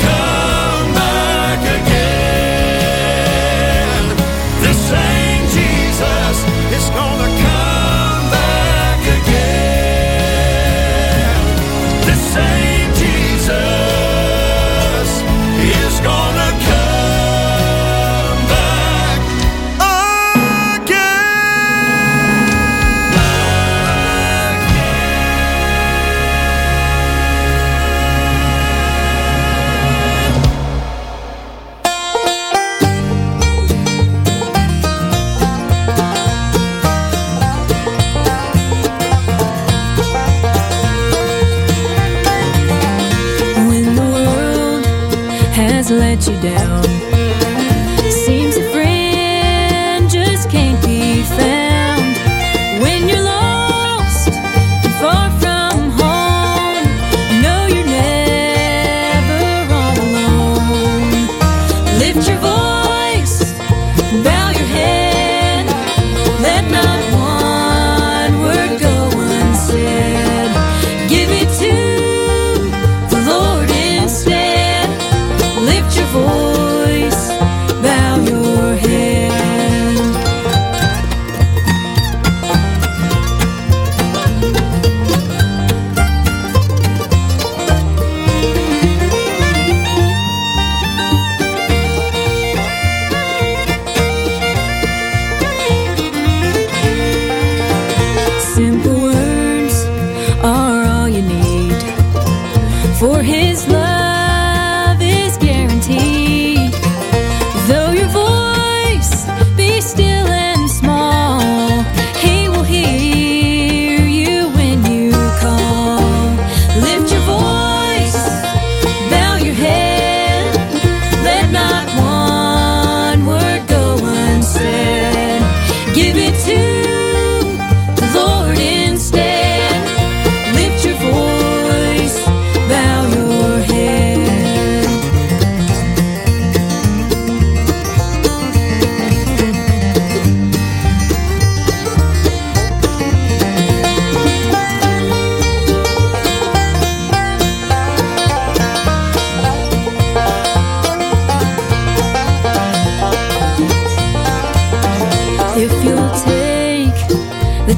you 46.26 46.40
down. 46.40 47.07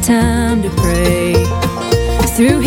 time 0.02 0.62
to 0.62 0.70
pray. 0.70 1.34
Through 2.36 2.60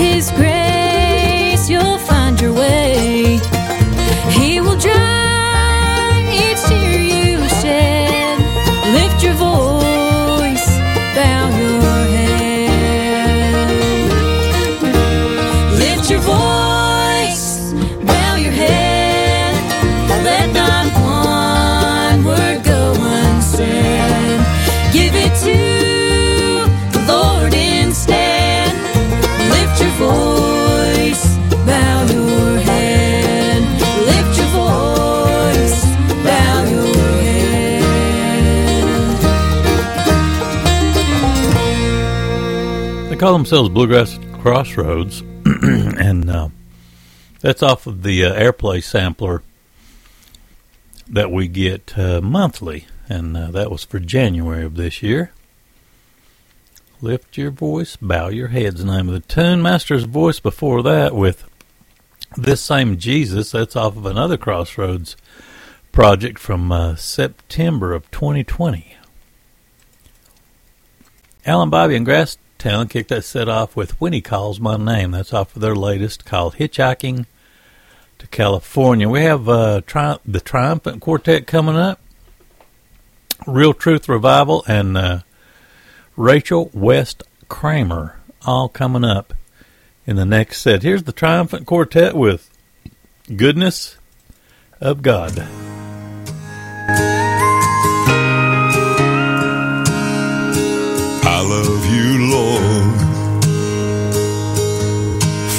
call 43.34 43.40
themselves 43.40 43.70
Bluegrass 43.70 44.20
Crossroads, 44.44 45.22
and 45.46 46.30
uh, 46.30 46.50
that's 47.40 47.64
off 47.64 47.88
of 47.88 48.04
the 48.04 48.24
uh, 48.26 48.40
Airplay 48.40 48.84
sampler 48.84 49.42
that 51.08 51.32
we 51.32 51.48
get 51.48 51.98
uh, 51.98 52.22
monthly, 52.22 52.86
and 53.10 53.36
uh, 53.36 53.50
that 53.50 53.72
was 53.72 53.84
for 53.84 53.98
January 53.98 54.64
of 54.64 54.76
this 54.76 55.02
year. 55.02 55.32
Lift 57.02 57.36
your 57.36 57.50
voice, 57.50 57.96
bow 57.96 58.28
your 58.28 58.50
heads. 58.50 58.86
Name 58.86 59.08
of 59.08 59.16
the 59.16 59.20
tune. 59.22 59.64
Master's 59.64 60.04
voice 60.04 60.40
before 60.40 60.84
that 60.84 61.16
with 61.16 61.50
this 62.38 62.62
same 62.62 63.00
Jesus. 63.00 63.50
That's 63.50 63.76
off 63.76 63.98
of 63.98 64.06
another 64.06 64.38
Crossroads 64.38 65.18
project 65.92 66.38
from 66.38 66.72
uh, 66.72 66.96
September 66.98 67.94
of 67.94 68.12
2020. 68.12 68.96
Alan 71.48 71.72
Bibey 71.72 71.96
and 71.96 72.06
Grasstowne 72.64 72.90
kicked 72.90 73.10
that 73.10 73.26
set 73.26 73.50
off 73.50 73.76
with 73.76 74.00
When 74.00 74.14
He 74.14 74.22
Calls 74.22 74.60
My 74.60 74.78
Name. 74.78 75.12
That's 75.12 75.34
off 75.34 75.56
of 75.56 75.62
their 75.62 75.76
latest 75.76 76.24
called 76.24 76.56
Hitchhiking 76.56 77.26
to 78.20 78.28
California. 78.28 79.10
We 79.10 79.24
have 79.24 79.50
uh, 79.50 79.82
tri- 79.86 80.20
the 80.26 80.40
Triumphant 80.40 81.02
Quartet 81.02 81.46
coming 81.46 81.76
up, 81.76 82.00
Real 83.46 83.74
Truth 83.74 84.08
Revival, 84.08 84.64
and 84.66 84.98
uh, 84.98 85.20
Rachel 86.16 86.70
West 86.74 87.24
Kramer, 87.50 88.20
all 88.46 88.70
coming 88.70 89.04
up 89.04 89.34
in 90.06 90.16
the 90.16 90.26
next 90.26 90.62
set. 90.62 90.84
Here's 90.84 91.04
the 91.04 91.12
Triumphant 91.12 91.66
Quartet 91.66 92.16
with 92.16 92.50
Goodness 93.36 93.98
of 94.80 95.02
God. 95.02 95.73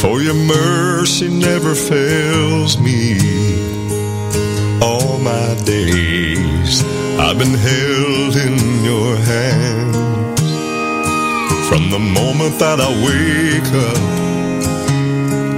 For 0.05 0.21
your 0.21 0.35
mercy 0.35 1.29
never 1.29 1.75
fails 1.75 2.77
me. 2.79 3.17
All 4.83 5.19
my 5.19 5.55
days 5.65 6.85
I've 7.19 7.39
been 7.39 7.57
held 7.71 8.37
in 8.47 8.85
your 8.85 9.17
hands. 9.17 10.51
From 11.69 11.89
the 11.89 11.99
moment 12.21 12.59
that 12.59 12.79
I 12.89 12.91
wake 13.09 13.71
up 13.89 14.03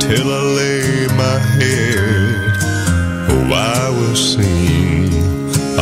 till 0.00 0.28
I 0.38 0.42
lay 0.60 1.06
my 1.24 1.38
head, 1.58 2.56
oh, 3.32 3.50
I 3.52 3.90
will 3.96 4.14
sing 4.14 5.06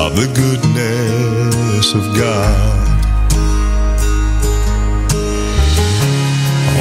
of 0.04 0.16
the 0.20 0.28
goodness 0.42 1.86
of 1.92 2.04
God. 2.16 2.84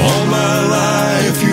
All 0.05 0.25
my 0.27 0.55
life 0.79 1.43
you 1.43 1.52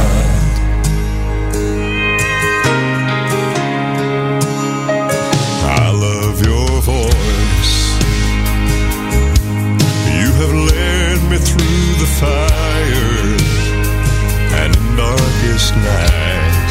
Night. 15.77 16.69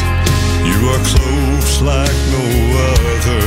You 0.65 0.79
are 0.93 1.03
close 1.11 1.81
like 1.81 2.17
no 2.35 2.45
other. 2.89 3.43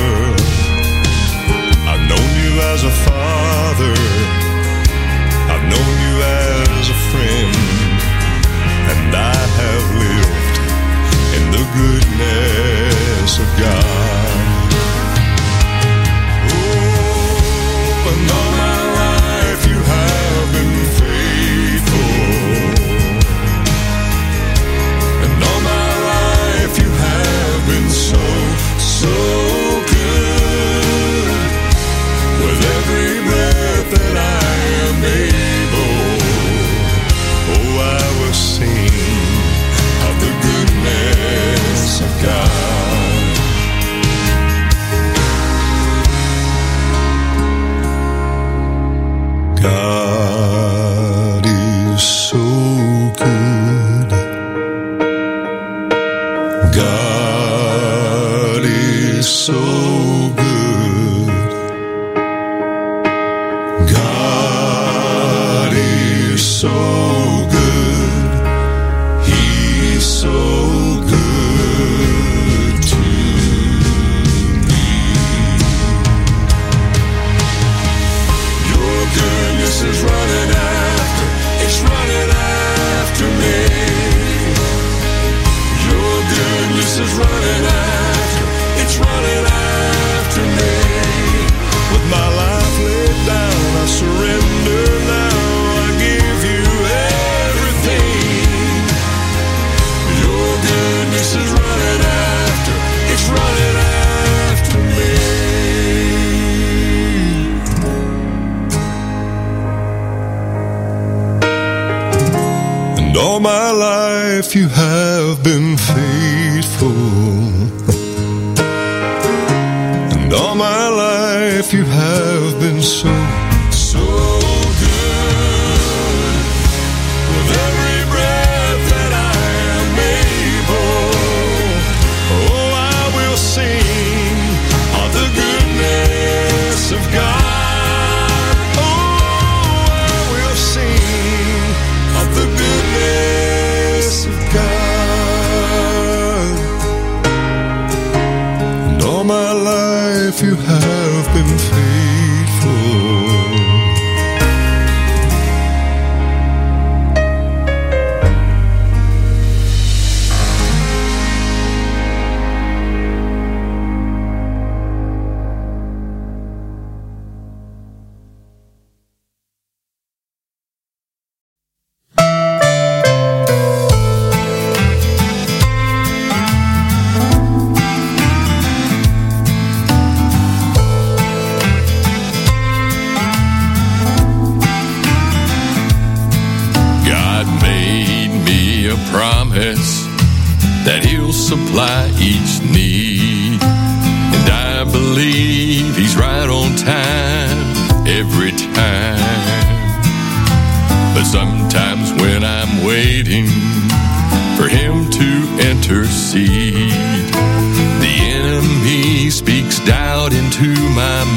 I've 1.90 2.04
known 2.08 2.30
you 2.42 2.52
as 2.72 2.84
a 2.84 2.90
father. 2.90 4.03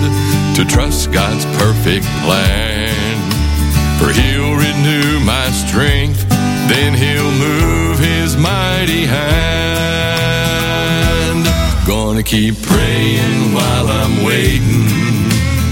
to 0.55 0.65
trust 0.65 1.11
God's 1.11 1.45
perfect 1.57 2.05
plan. 2.23 3.19
For 3.99 4.11
He'll 4.11 4.55
renew 4.55 5.19
my 5.19 5.51
strength, 5.51 6.27
then 6.69 6.93
He'll 6.93 7.31
move 7.31 7.99
His 7.99 8.37
mighty 8.37 9.05
hand. 9.05 9.29
Gonna 11.85 12.23
keep 12.23 12.61
praying 12.61 13.53
while 13.53 13.87
I'm 13.87 14.23
waiting. 14.23 14.87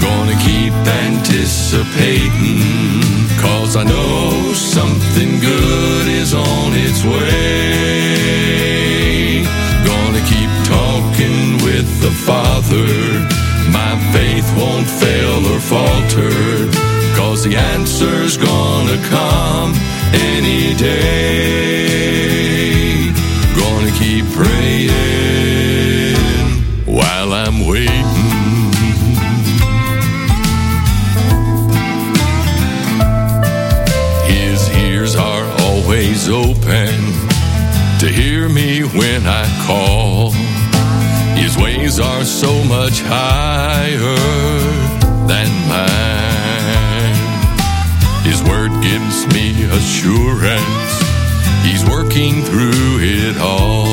Gonna 0.02 0.36
keep 0.42 0.74
anticipating. 0.74 2.99
Cause 3.42 3.76
I 3.76 3.84
know 3.84 4.54
something 4.54 5.40
good 5.40 6.08
is 6.08 6.34
on 6.34 6.74
its 6.74 7.04
way. 7.04 8.40
Gonna 9.86 10.24
keep 10.34 10.50
talking 10.66 11.58
with 11.66 11.88
the 12.02 12.12
Father. 12.12 12.88
My 13.72 13.94
faith 14.14 14.48
won't 14.58 14.88
fail 14.88 15.46
or 15.54 15.60
falter. 15.60 16.70
Cause 17.16 17.44
the 17.44 17.56
answer's 17.56 18.38
gonna 18.38 18.98
come 19.10 19.74
any 20.14 20.74
day. 20.76 22.10
Gonna 23.56 23.92
keep 24.00 24.26
praying 24.32 26.16
while 26.86 27.34
I'm 27.34 27.68
waiting. 27.68 28.09
Always 36.00 36.30
open 36.30 36.96
to 38.00 38.08
hear 38.08 38.48
me 38.48 38.84
when 38.84 39.28
I 39.28 39.44
call. 39.68 40.32
His 41.36 41.58
ways 41.58 42.00
are 42.00 42.24
so 42.24 42.64
much 42.64 43.02
higher 43.04 44.16
than 45.28 45.50
mine. 45.68 47.20
His 48.24 48.42
word 48.44 48.72
gives 48.82 49.28
me 49.34 49.66
assurance. 49.66 50.94
He's 51.66 51.84
working 51.84 52.44
through 52.44 53.00
it 53.02 53.38
all. 53.38 53.88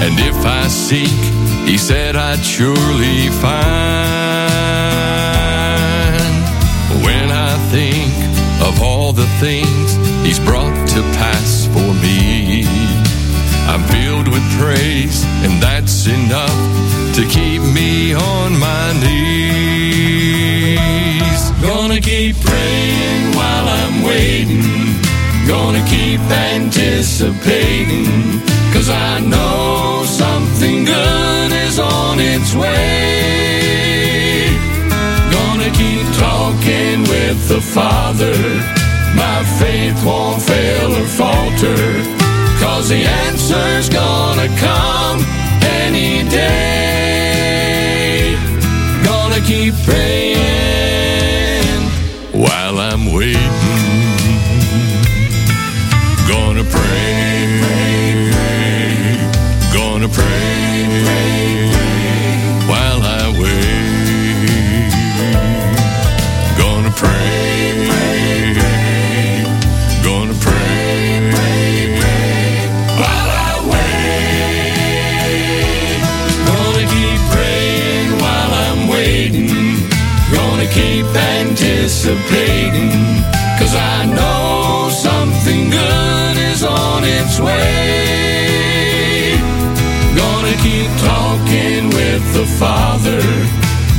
And 0.00 0.18
if 0.20 0.46
I 0.46 0.68
seek, 0.68 1.20
he 1.68 1.76
said 1.76 2.16
I'd 2.16 2.42
surely 2.42 3.28
find. 3.42 4.48
When 7.04 7.30
I 7.30 7.58
think 7.68 8.28
of 8.66 8.82
all 8.82 9.12
the 9.12 9.26
things 9.38 9.87
praise, 14.58 15.24
and 15.44 15.62
that's 15.62 16.06
enough 16.06 16.58
to 17.14 17.22
keep 17.26 17.62
me 17.62 18.12
on 18.14 18.58
my 18.58 18.92
knees. 19.02 19.98
Gonna 21.62 22.00
keep 22.00 22.36
praying 22.40 23.36
while 23.38 23.68
I'm 23.80 24.02
waiting. 24.02 24.98
Gonna 25.46 25.84
keep 25.86 26.20
anticipating. 26.52 28.42
Cause 28.74 28.90
I 28.90 29.20
know 29.20 30.04
something 30.04 30.84
good 30.84 31.52
is 31.52 31.78
on 31.78 32.18
its 32.20 32.54
way. 32.54 32.98
Gonna 35.38 35.70
keep 35.82 36.06
talking 36.26 37.02
with 37.12 37.48
the 37.48 37.60
Father. 37.60 38.36
My 39.14 39.42
faith 39.60 40.04
won't 40.04 40.42
fail 40.42 40.92
or 41.00 41.06
falter. 41.06 42.17
Cause 42.88 42.96
the 42.96 43.04
answer's 43.04 43.90
gonna 43.90 44.48
come 44.56 45.20
any 45.82 46.26
day. 46.30 48.34
Gonna 49.04 49.42
keep 49.42 49.74
praying 49.84 50.57
anticipating. 82.08 82.90
Cause 83.58 83.74
I 83.74 84.06
know 84.06 84.88
something 84.90 85.70
good 85.70 86.36
is 86.52 86.62
on 86.64 87.04
its 87.04 87.40
way. 87.40 89.36
Gonna 90.16 90.56
keep 90.62 90.90
talking 91.00 91.90
with 91.90 92.34
the 92.34 92.46
Father. 92.58 93.20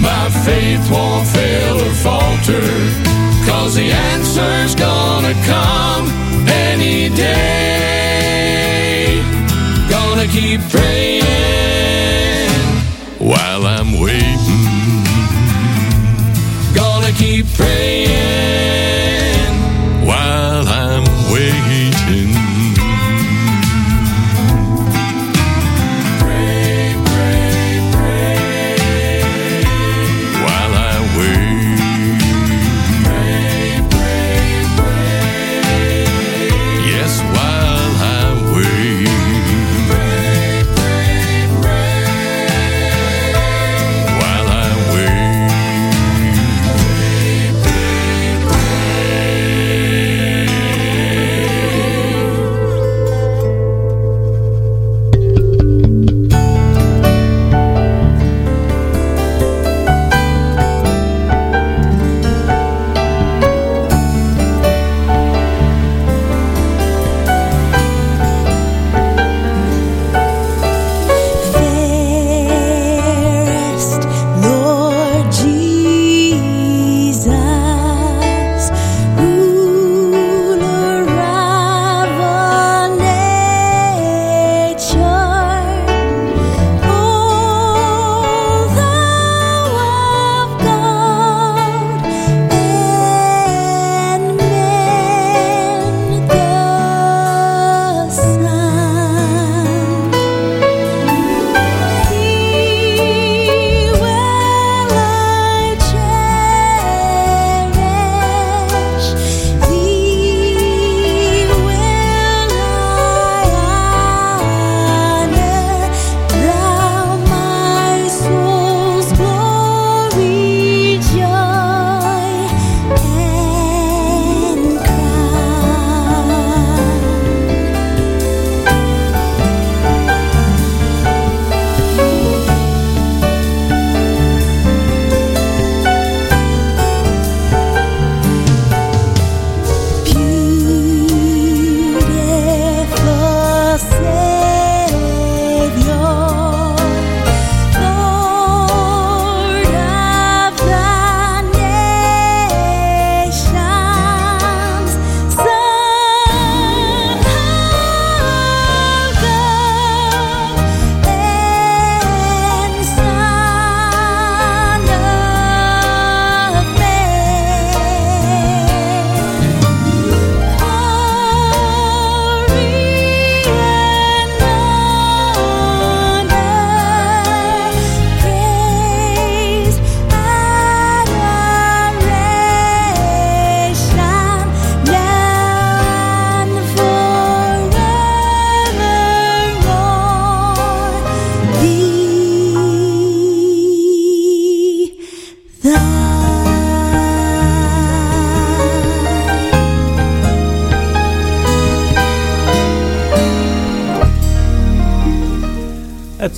My 0.01 0.29
faith 0.45 0.89
won't 0.91 1.27
fail 1.27 1.77
or 1.81 1.93
falter. 2.05 2.67
Cause 3.45 3.75
the 3.75 3.91
answer's 3.91 4.75
gonna 4.75 5.33
come 5.45 6.07
any 6.47 7.09
day. 7.09 8.41
Gonna 9.89 10.27
keep 10.27 10.61
praying 10.69 11.48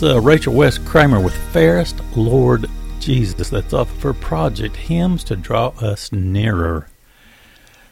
That's 0.02 0.16
uh, 0.16 0.20
Rachel 0.20 0.56
West 0.56 0.84
Kramer 0.84 1.20
with 1.20 1.36
Fairest 1.54 2.02
Lord 2.18 2.68
Jesus. 3.00 3.52
That's 3.52 3.72
off 3.72 3.92
of 3.92 4.02
her 4.02 4.14
project, 4.14 4.76
Hymns 4.76 5.24
to 5.26 5.36
Draw 5.36 5.68
Us 5.80 6.12
Nearer. 6.12 6.88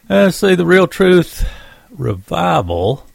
Uh, 0.09 0.31
see, 0.31 0.55
The 0.55 0.65
Real 0.65 0.87
Truth 0.87 1.47
Revival. 1.91 3.05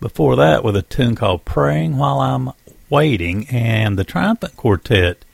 Before 0.00 0.36
that, 0.36 0.62
with 0.62 0.76
a 0.76 0.82
tune 0.82 1.16
called 1.16 1.44
Praying 1.44 1.96
While 1.96 2.20
I'm 2.20 2.52
Waiting. 2.88 3.48
And 3.48 3.98
the 3.98 4.04
Triumphant 4.04 4.56
Quartet 4.56 5.24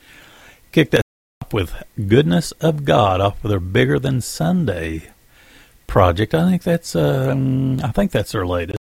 kicked 0.71 0.93
that 0.93 1.03
off 1.43 1.53
with 1.53 1.83
Goodness 2.07 2.53
of 2.53 2.85
God 2.85 3.21
off 3.21 3.43
of 3.43 3.51
their 3.51 3.59
Bigger 3.59 3.99
Than 3.99 4.19
Sunday 4.19 5.09
project. 5.85 6.33
I 6.33 6.49
think 6.49 6.63
that's, 6.63 6.95
um, 6.95 7.79
I 7.83 7.91
think 7.91 8.09
that's 8.09 8.31
their 8.31 8.47
latest. 8.47 8.79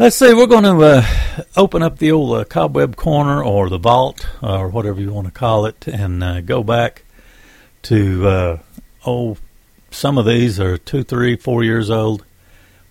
Let's 0.00 0.16
see, 0.16 0.32
we're 0.32 0.46
going 0.46 0.64
to 0.64 0.82
uh, 0.82 1.06
open 1.58 1.82
up 1.82 1.98
the 1.98 2.10
old 2.10 2.34
uh, 2.34 2.44
cobweb 2.44 2.96
corner 2.96 3.44
or 3.44 3.68
the 3.68 3.76
vault 3.76 4.26
or 4.42 4.66
whatever 4.66 4.98
you 4.98 5.12
want 5.12 5.26
to 5.26 5.30
call 5.30 5.66
it 5.66 5.86
and 5.86 6.24
uh, 6.24 6.40
go 6.40 6.64
back 6.64 7.04
to, 7.82 8.26
uh, 8.26 8.58
oh, 9.04 9.36
some 9.90 10.16
of 10.16 10.24
these 10.24 10.58
are 10.58 10.78
two, 10.78 11.02
three, 11.02 11.36
four 11.36 11.62
years 11.62 11.90
old, 11.90 12.24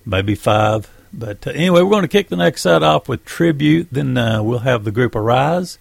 maybe 0.06 0.36
five. 0.36 0.88
But 1.12 1.48
uh, 1.48 1.50
anyway, 1.50 1.82
we're 1.82 1.90
going 1.90 2.04
to 2.04 2.08
kick 2.08 2.30
the 2.30 2.36
next 2.36 2.62
set 2.62 2.84
off 2.84 3.10
with 3.10 3.26
Tribute. 3.26 3.88
Then 3.92 4.16
uh, 4.16 4.44
we'll 4.44 4.60
have 4.60 4.84
the 4.84 4.92
group 4.92 5.16
Arise. 5.16 5.80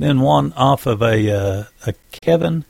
Then 0.00 0.18
one 0.18 0.52
off 0.54 0.84
of 0.86 1.00
a, 1.00 1.68
a 1.86 1.94
Kevin 2.10 2.64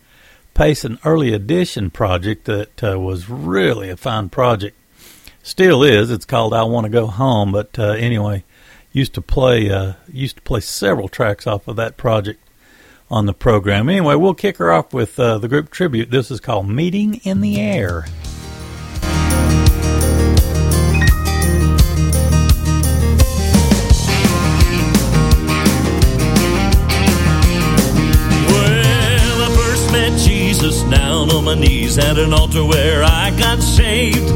Payson 0.52 0.98
early 1.02 1.32
edition 1.32 1.88
project 1.88 2.44
that 2.44 2.78
was 2.82 3.30
really 3.30 3.88
a 3.88 3.96
fine 3.96 4.28
project 4.28 4.76
still 5.46 5.82
is. 5.82 6.10
It's 6.10 6.24
called 6.24 6.52
"I 6.52 6.64
Want 6.64 6.84
to 6.84 6.90
Go 6.90 7.06
Home." 7.06 7.52
But 7.52 7.78
uh, 7.78 7.92
anyway, 7.92 8.44
used 8.92 9.14
to 9.14 9.22
play 9.22 9.70
uh, 9.70 9.94
used 10.12 10.36
to 10.36 10.42
play 10.42 10.60
several 10.60 11.08
tracks 11.08 11.46
off 11.46 11.68
of 11.68 11.76
that 11.76 11.96
project 11.96 12.40
on 13.10 13.26
the 13.26 13.34
program. 13.34 13.88
Anyway, 13.88 14.16
we'll 14.16 14.34
kick 14.34 14.56
her 14.58 14.72
off 14.72 14.92
with 14.92 15.18
uh, 15.18 15.38
the 15.38 15.48
group 15.48 15.70
tribute. 15.70 16.10
This 16.10 16.30
is 16.30 16.40
called 16.40 16.68
"Meeting 16.68 17.20
in 17.24 17.40
the 17.40 17.60
Air." 17.60 18.06
Jesus 30.66 30.82
down 30.90 31.30
on 31.30 31.44
my 31.44 31.54
knees 31.54 31.96
at 31.96 32.18
an 32.18 32.32
altar 32.32 32.64
where 32.64 33.04
I 33.04 33.30
got 33.38 33.62
saved. 33.62 34.28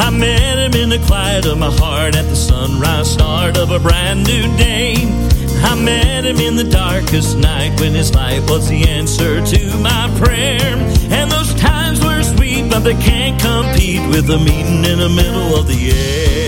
I 0.00 0.08
met 0.08 0.56
him 0.58 0.80
in 0.80 0.88
the 0.88 0.98
quiet 1.06 1.44
of 1.44 1.58
my 1.58 1.70
heart 1.70 2.16
at 2.16 2.24
the 2.24 2.34
sunrise 2.34 3.12
start 3.12 3.58
of 3.58 3.70
a 3.70 3.78
brand 3.78 4.26
new 4.26 4.44
day. 4.56 4.94
I 5.62 5.74
met 5.78 6.24
him 6.24 6.38
in 6.38 6.56
the 6.56 6.64
darkest 6.64 7.36
night 7.36 7.78
when 7.80 7.92
his 7.92 8.14
light 8.14 8.48
was 8.48 8.66
the 8.66 8.88
answer 8.88 9.44
to 9.44 9.76
my 9.78 10.10
prayer. 10.24 10.74
And 11.12 11.30
those 11.30 11.52
times 11.56 12.02
were 12.02 12.22
sweet, 12.22 12.70
but 12.70 12.80
they 12.80 12.94
can't 12.94 13.38
compete 13.38 14.08
with 14.08 14.30
a 14.30 14.38
meeting 14.38 14.84
in 14.90 14.98
the 15.00 15.10
middle 15.10 15.54
of 15.54 15.66
the 15.66 15.90
air. 15.90 16.43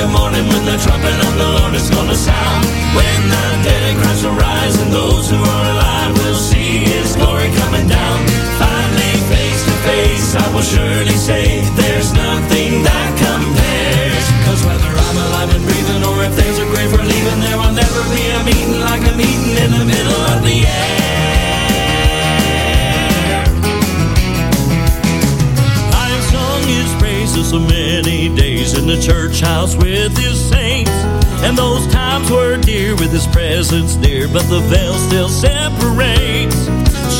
A 0.00 0.08
morning 0.08 0.46
when 0.48 0.64
the 0.64 0.76
trumpet 0.76 1.16
of 1.24 1.32
the 1.40 1.48
Lord 1.56 1.74
is 1.74 1.88
gonna 1.88 2.14
sound. 2.14 2.64
When 2.92 3.20
the 3.32 3.44
dead 3.64 3.82
in 3.90 3.96
Christ 4.00 4.24
will 4.24 4.34
rise 4.34 4.76
and 4.82 4.92
those 4.92 5.30
who 5.30 5.36
are 5.36 5.66
alive 5.72 6.12
will 6.18 6.34
see 6.34 6.84
his 6.84 7.16
glory 7.16 7.48
coming 7.62 7.88
down. 7.88 8.18
Finally, 8.60 9.12
face 9.32 9.62
to 9.64 9.76
face, 9.88 10.28
I 10.34 10.46
will 10.52 10.66
surely 10.66 11.16
say 11.16 11.62
there's 11.80 12.12
nothing 12.12 12.82
that 12.82 13.10
compares. 13.24 14.26
Cause 14.44 14.60
whether 14.68 14.90
I'm 14.90 15.18
alive 15.28 15.50
and 15.56 15.64
breathing 15.64 16.02
or 16.04 16.24
if 16.24 16.34
there's 16.36 16.58
a 16.58 16.66
grave 16.72 16.90
for 16.90 17.02
leaving, 17.02 17.40
there 17.40 17.56
will 17.56 17.72
never 17.72 18.02
be 18.12 18.22
a 18.36 18.40
meeting 18.44 18.80
like 18.80 19.04
a 19.06 19.14
meeting 19.16 19.56
in 19.64 19.70
the 19.70 19.84
middle 19.84 20.20
of 20.34 20.42
the 20.44 20.66
air. 20.66 21.05
Praises 27.36 27.50
so 27.50 27.58
many 27.58 28.34
days 28.34 28.78
in 28.78 28.86
the 28.86 29.00
church 29.00 29.40
house 29.40 29.76
with 29.76 30.16
his 30.16 30.38
saints. 30.48 30.90
And 31.44 31.56
those 31.56 31.86
times 31.88 32.30
were 32.30 32.56
dear 32.56 32.94
with 32.96 33.12
his 33.12 33.26
presence 33.26 33.96
near, 33.96 34.26
but 34.28 34.42
the 34.48 34.60
veil 34.60 34.94
still 34.94 35.28
separates. 35.28 36.56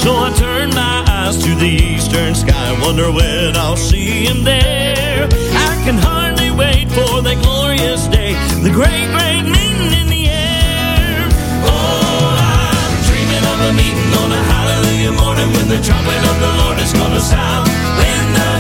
So 0.02 0.16
I 0.16 0.32
turn 0.36 0.70
my 0.70 1.05
eyes 1.09 1.36
to 1.44 1.55
the 1.56 1.68
eastern 1.68 2.34
sky, 2.34 2.78
wonder 2.82 3.12
when 3.12 3.56
I'll 3.56 3.76
see 3.76 4.26
him 4.26 4.44
there. 4.44 5.28
I 5.28 5.82
can 5.84 5.98
hardly 5.98 6.51
wait 6.51 6.88
for 6.88 7.22
that 7.22 7.38
glorious 7.43 8.06
day, 8.09 8.32
the 8.62 8.70
great, 8.70 9.06
great 9.12 9.44
meeting 9.44 9.93
in 10.01 10.06
the 10.09 10.24
air. 10.28 11.28
Oh, 11.68 12.32
I'm 12.40 12.94
dreaming 13.05 13.44
of 13.52 13.59
a 13.68 13.72
meeting 13.76 14.12
on 14.22 14.32
a 14.32 14.43
hallelujah 14.52 15.12
morning 15.12 15.48
when 15.52 15.68
the 15.68 15.80
trumpet 15.84 16.22
of 16.30 16.36
the 16.40 16.52
Lord 16.64 16.78
is 16.80 16.93
gonna 16.93 17.20
sound. 17.20 17.68
When 18.01 18.24
the 18.32 18.56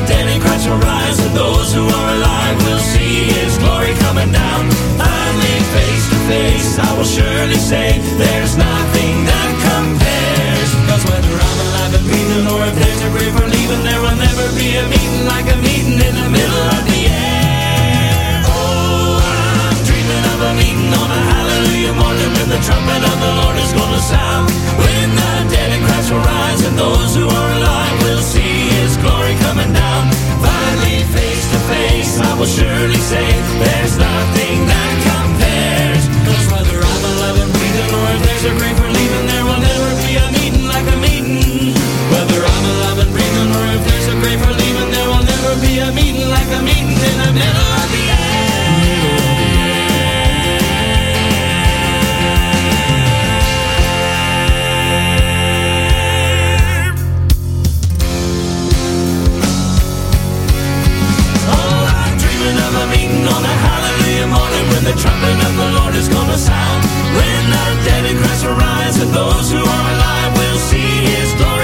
rise 0.80 1.18
and 1.20 1.34
those 1.36 1.72
who 1.72 1.84
are 1.84 2.08
alive 2.16 2.56
will 2.64 2.78
see 2.78 3.30
his 3.32 3.58
glory 3.58 3.94
coming 4.06 4.30
down. 4.32 4.70
Finally, 4.98 5.56
face 5.74 6.06
to 6.10 6.18
face, 6.30 6.78
I 6.78 6.90
will 6.96 7.08
surely 7.08 7.60
say 7.60 7.98
there's 8.16 8.56
nothing 8.56 9.14
that 9.26 9.50
compares. 9.64 10.70
Cause 10.88 11.04
whether 11.08 11.32
I'm 11.32 11.58
alive 11.66 11.92
and 11.98 12.04
breathing 12.06 12.46
or 12.50 12.60
if 12.66 12.74
there's 12.76 13.02
a 13.06 13.10
grave 13.14 13.34
for 13.36 13.46
leaving, 13.46 13.82
there 13.84 14.00
will 14.00 14.18
never 14.18 14.46
be 14.56 14.76
a 14.76 14.84
meeting 14.88 15.24
like 15.26 15.46
a 15.52 15.58
meeting 15.62 15.98
in 16.00 16.14
the 16.14 16.28
middle 16.30 16.66
of 16.76 16.82
the 16.88 17.00
air. 17.08 18.42
Oh, 18.48 19.20
I'm 19.20 19.78
dreaming 19.84 20.24
of 20.32 20.38
a 20.40 20.52
meeting 20.56 20.92
on 20.92 21.08
a 21.12 21.22
hallelujah 21.32 21.94
morning 21.94 22.30
when 22.36 22.48
the 22.50 22.60
trumpet 22.64 23.02
of 23.02 23.16
the 23.20 23.32
Lord 23.44 23.56
is 23.60 23.72
gonna 23.72 24.02
sound. 24.02 24.50
When 24.80 25.08
the 25.14 25.32
dead 25.52 25.70
in 25.76 25.80
Christ 25.84 26.08
will 26.12 26.24
rise 26.24 26.62
and 26.64 26.76
those 26.78 27.14
who 27.16 27.26
are 27.28 27.50
alive 27.60 27.96
will 28.04 28.22
see 28.22 28.55
I 32.20 32.32
will 32.38 32.46
surely 32.48 33.00
say 33.12 33.26
there's 33.60 33.96
nothing 33.98 34.58
that 34.70 34.92
compares. 35.04 36.04
Cause 36.24 36.46
whether 36.52 36.78
I'm 36.80 37.04
alive 37.12 37.38
and 37.44 37.52
breathing 37.52 37.90
or 37.92 38.06
if 38.16 38.20
there's 38.24 38.44
a 38.48 38.52
grave 38.56 38.76
for 38.80 38.88
leaving, 38.88 39.26
there 39.28 39.44
will 39.44 39.60
never 39.60 39.90
be 40.00 40.12
a 40.16 40.26
meeting 40.32 40.66
like 40.66 40.88
a 40.88 40.96
meeting. 40.96 41.76
Whether 42.12 42.40
I'm 42.40 42.64
alive 42.72 42.98
and 43.04 43.12
breathing 43.12 43.50
or 43.52 43.64
if 43.76 43.82
there's 43.84 44.08
a 44.08 44.16
grave 44.22 44.40
for 44.40 44.54
leaving, 44.54 44.90
there 44.96 45.08
will 45.12 45.26
never 45.28 45.52
be 45.60 45.72
a 45.80 45.88
meeting 45.92 46.28
like 46.32 46.50
a 46.56 46.60
meeting 46.64 46.96
in 46.96 47.16
the 47.20 47.30
middle 47.36 47.66
trumpet 64.96 65.36
of 65.48 65.54
the 65.56 65.68
Lord 65.78 65.94
is 65.94 66.08
gonna 66.08 66.38
sound. 66.38 66.80
When 67.16 67.42
the 67.54 67.66
dead 67.84 68.04
in 68.10 68.16
Christ 68.18 68.44
will 68.46 68.56
rise 68.56 68.96
and 69.02 69.10
those 69.12 69.50
who 69.52 69.60
are 69.60 69.86
alive 69.94 70.32
will 70.38 70.58
see 70.58 70.90
his 71.12 71.34
glory 71.34 71.55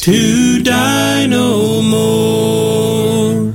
to 0.00 0.62
die 0.62 1.26
no 1.26 1.82
more, 1.82 3.52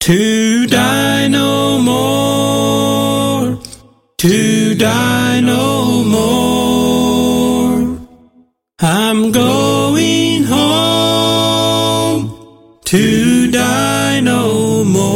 to 0.00 0.66
die 0.66 1.28
no 1.28 1.78
more, 1.78 3.60
to 4.16 4.74
die 4.76 5.40
no 5.40 6.04
more. 6.04 7.98
I'm 8.80 9.30
going 9.30 10.44
home 10.44 12.22
to 12.86 13.50
die 13.50 14.20
no 14.20 14.84
more. 14.84 15.10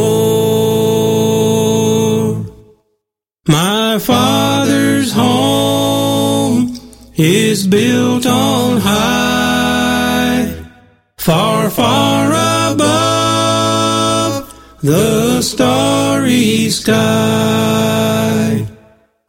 My 3.48 3.98
father's 3.98 5.12
home 5.14 6.78
is 7.16 7.66
built 7.66 8.26
on 8.26 8.82
high 8.82 9.13
far, 11.24 11.70
far 11.70 12.26
above 12.70 14.52
the 14.82 15.40
starry 15.40 16.68
sky. 16.68 18.66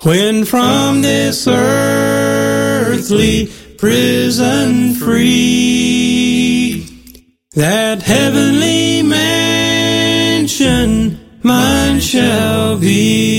When 0.04 0.44
from 0.44 1.02
this 1.02 1.48
earthly 1.48 3.48
prison 3.78 4.96
free, 4.96 6.86
that 7.54 8.02
heavenly 8.02 9.02
mansion 9.02 11.18
mine 11.44 12.02
shall 12.02 12.78
be. 12.78 13.35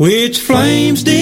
which 0.00 0.40
flames 0.40 1.02
did 1.02 1.19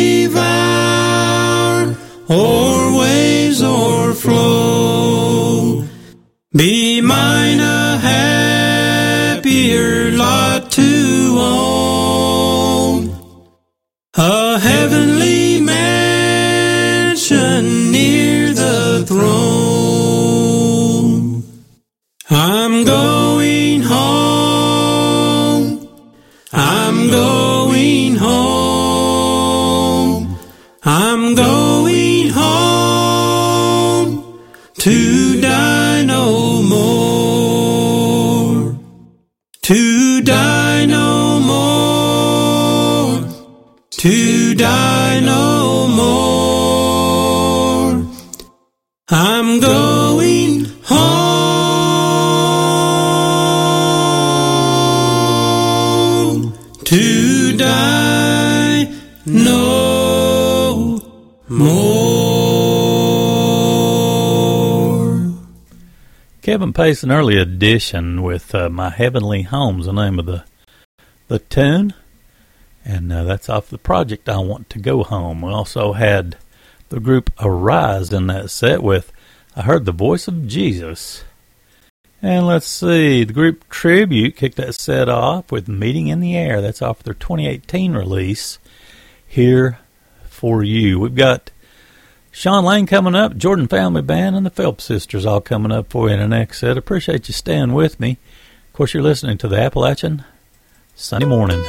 die 44.58 45.20
no 45.20 45.86
more. 45.86 46.28
I'm 49.08 49.60
going 49.60 50.64
home 50.82 51.28
to 56.84 57.56
die 57.56 58.92
no 59.24 61.00
more. 61.48 61.78
Kevin 66.42 66.72
Pace, 66.72 67.04
an 67.04 67.12
early 67.12 67.38
edition 67.38 68.22
with 68.22 68.52
uh, 68.54 68.68
My 68.68 68.90
Heavenly 68.90 69.42
Home's 69.42 69.86
the 69.86 69.92
name 69.92 70.18
of 70.18 70.26
the, 70.26 70.42
the 71.28 71.38
tune. 71.38 71.94
And 72.88 73.12
uh, 73.12 73.24
that's 73.24 73.50
off 73.50 73.68
the 73.68 73.76
project 73.76 74.30
I 74.30 74.38
Want 74.38 74.70
to 74.70 74.78
Go 74.78 75.02
Home. 75.02 75.42
We 75.42 75.52
also 75.52 75.92
had 75.92 76.38
the 76.88 76.98
group 76.98 77.30
Arise 77.38 78.10
in 78.14 78.28
that 78.28 78.48
set 78.48 78.82
with 78.82 79.12
I 79.54 79.62
Heard 79.62 79.84
the 79.84 79.92
Voice 79.92 80.26
of 80.26 80.48
Jesus. 80.48 81.22
And 82.22 82.46
let's 82.46 82.66
see, 82.66 83.24
the 83.24 83.32
group 83.34 83.68
Tribute 83.68 84.36
kicked 84.36 84.56
that 84.56 84.74
set 84.74 85.10
off 85.10 85.52
with 85.52 85.68
Meeting 85.68 86.08
in 86.08 86.20
the 86.20 86.34
Air. 86.34 86.62
That's 86.62 86.80
off 86.80 87.02
their 87.02 87.12
2018 87.12 87.92
release, 87.92 88.58
Here 89.26 89.78
for 90.24 90.64
You. 90.64 90.98
We've 90.98 91.14
got 91.14 91.50
Sean 92.32 92.64
Lane 92.64 92.86
coming 92.86 93.14
up, 93.14 93.36
Jordan 93.36 93.68
Family 93.68 94.00
Band, 94.00 94.34
and 94.34 94.46
the 94.46 94.50
Phelps 94.50 94.84
Sisters 94.84 95.26
all 95.26 95.42
coming 95.42 95.72
up 95.72 95.90
for 95.90 96.08
you 96.08 96.14
in 96.14 96.20
the 96.20 96.26
next 96.26 96.60
set. 96.60 96.78
Appreciate 96.78 97.28
you 97.28 97.34
staying 97.34 97.74
with 97.74 98.00
me. 98.00 98.16
Of 98.68 98.72
course, 98.72 98.94
you're 98.94 99.02
listening 99.02 99.36
to 99.38 99.48
the 99.48 99.60
Appalachian 99.60 100.24
Sunday 100.96 101.26
Morning. 101.26 101.62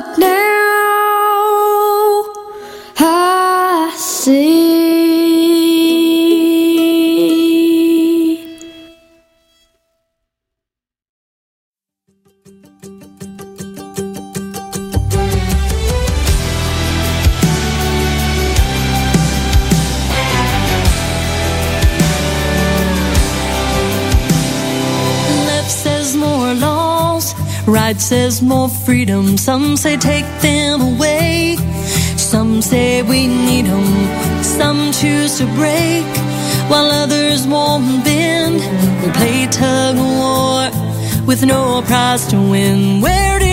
But 0.00 0.18
now 0.18 0.39
says 28.00 28.40
more 28.40 28.68
freedom. 28.68 29.36
Some 29.36 29.76
say 29.76 29.96
take 29.96 30.24
them 30.40 30.80
away, 30.80 31.56
some 32.16 32.62
say 32.62 33.02
we 33.02 33.26
need 33.26 33.66
them. 33.66 34.42
Some 34.42 34.92
choose 34.92 35.38
to 35.38 35.46
break, 35.54 36.06
while 36.70 36.90
others 37.02 37.46
won't 37.46 38.04
bend. 38.04 38.60
We 39.02 39.12
play 39.12 39.46
tug 39.46 39.96
of 39.96 40.10
war 40.22 41.26
with 41.26 41.44
no 41.44 41.82
prize 41.82 42.26
to 42.28 42.36
win. 42.36 43.00
Where 43.00 43.38
did 43.38 43.49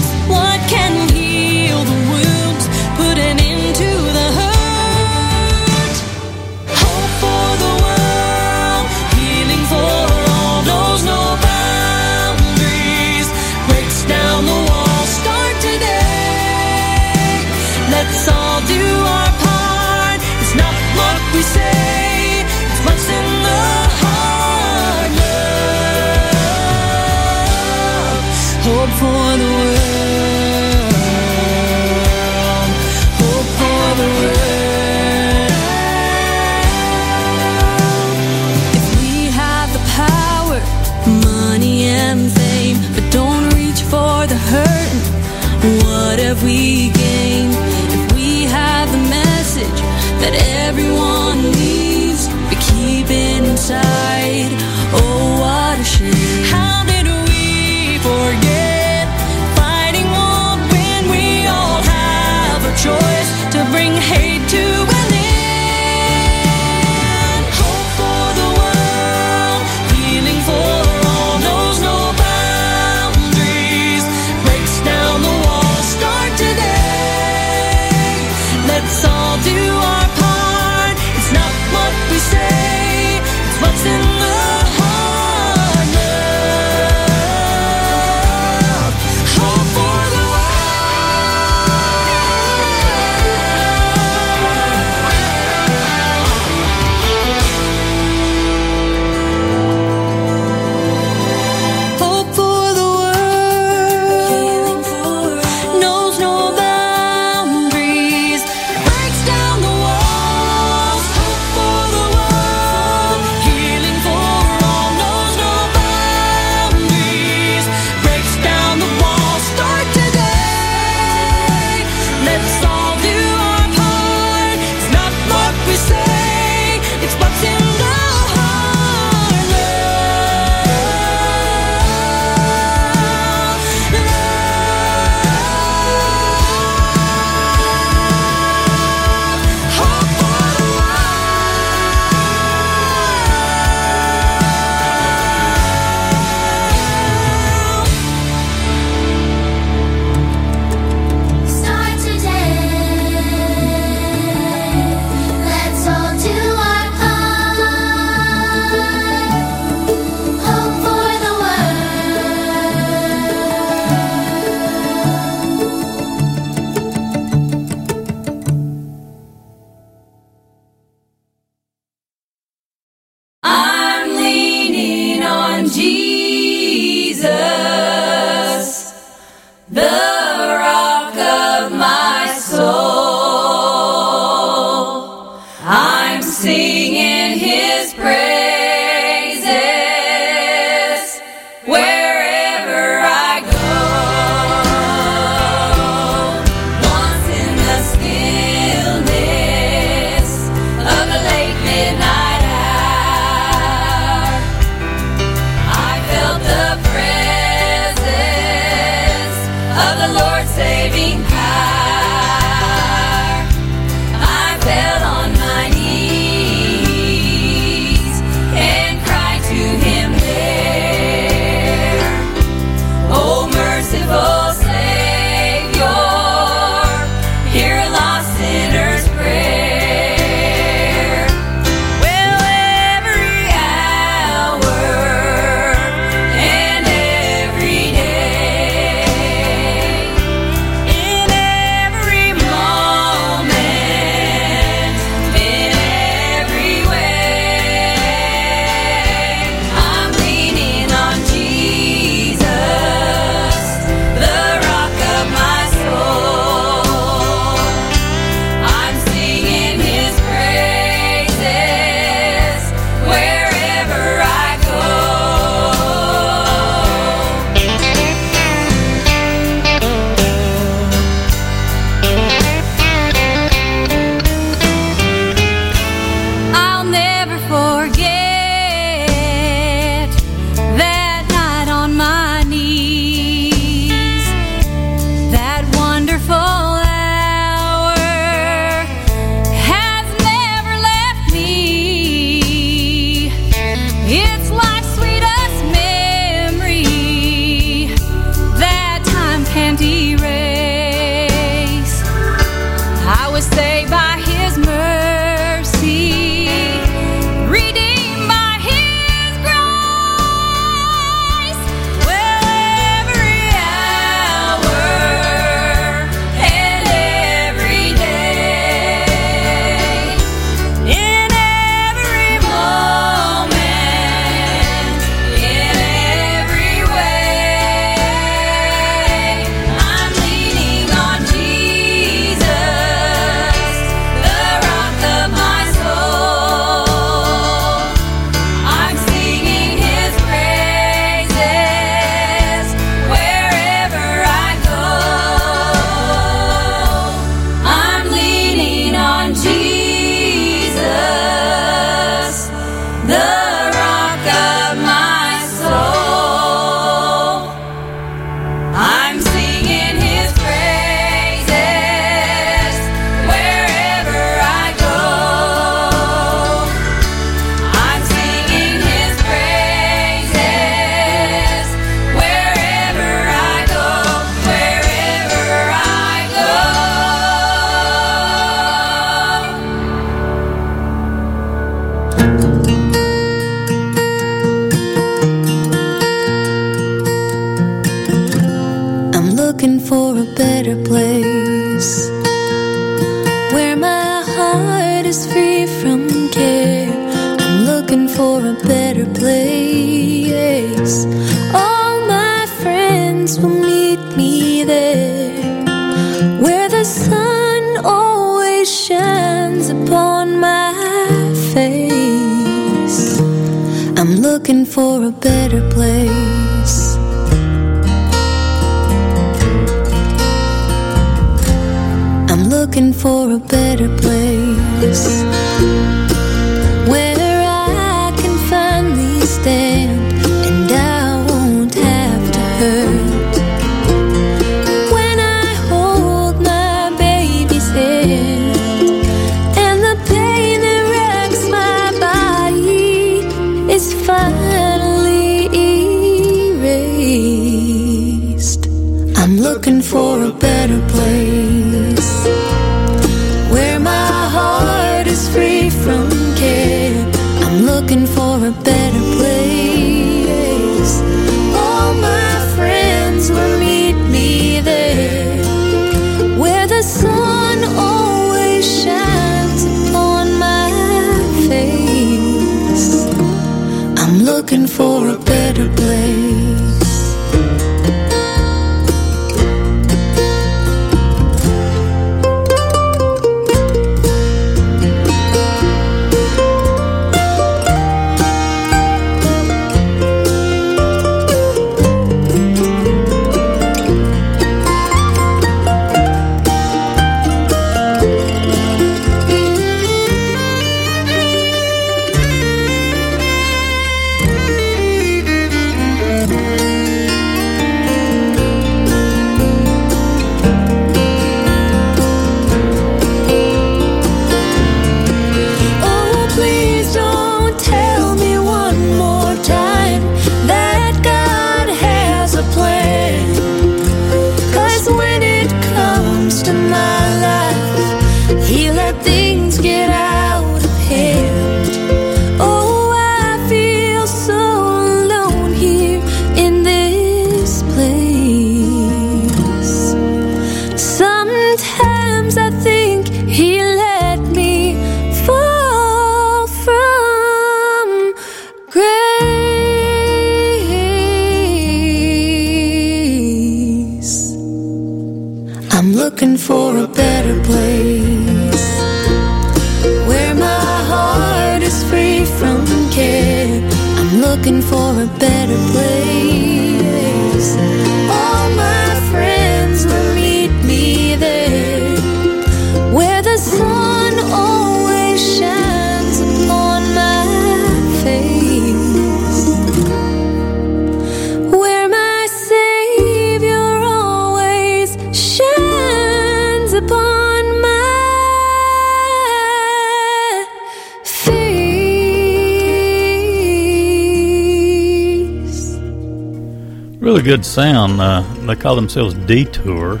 Really 597.22 597.36
good 597.36 597.46
sound. 597.46 598.00
Uh, 598.00 598.22
they 598.46 598.56
call 598.56 598.74
themselves 598.74 599.14
Detour, 599.14 600.00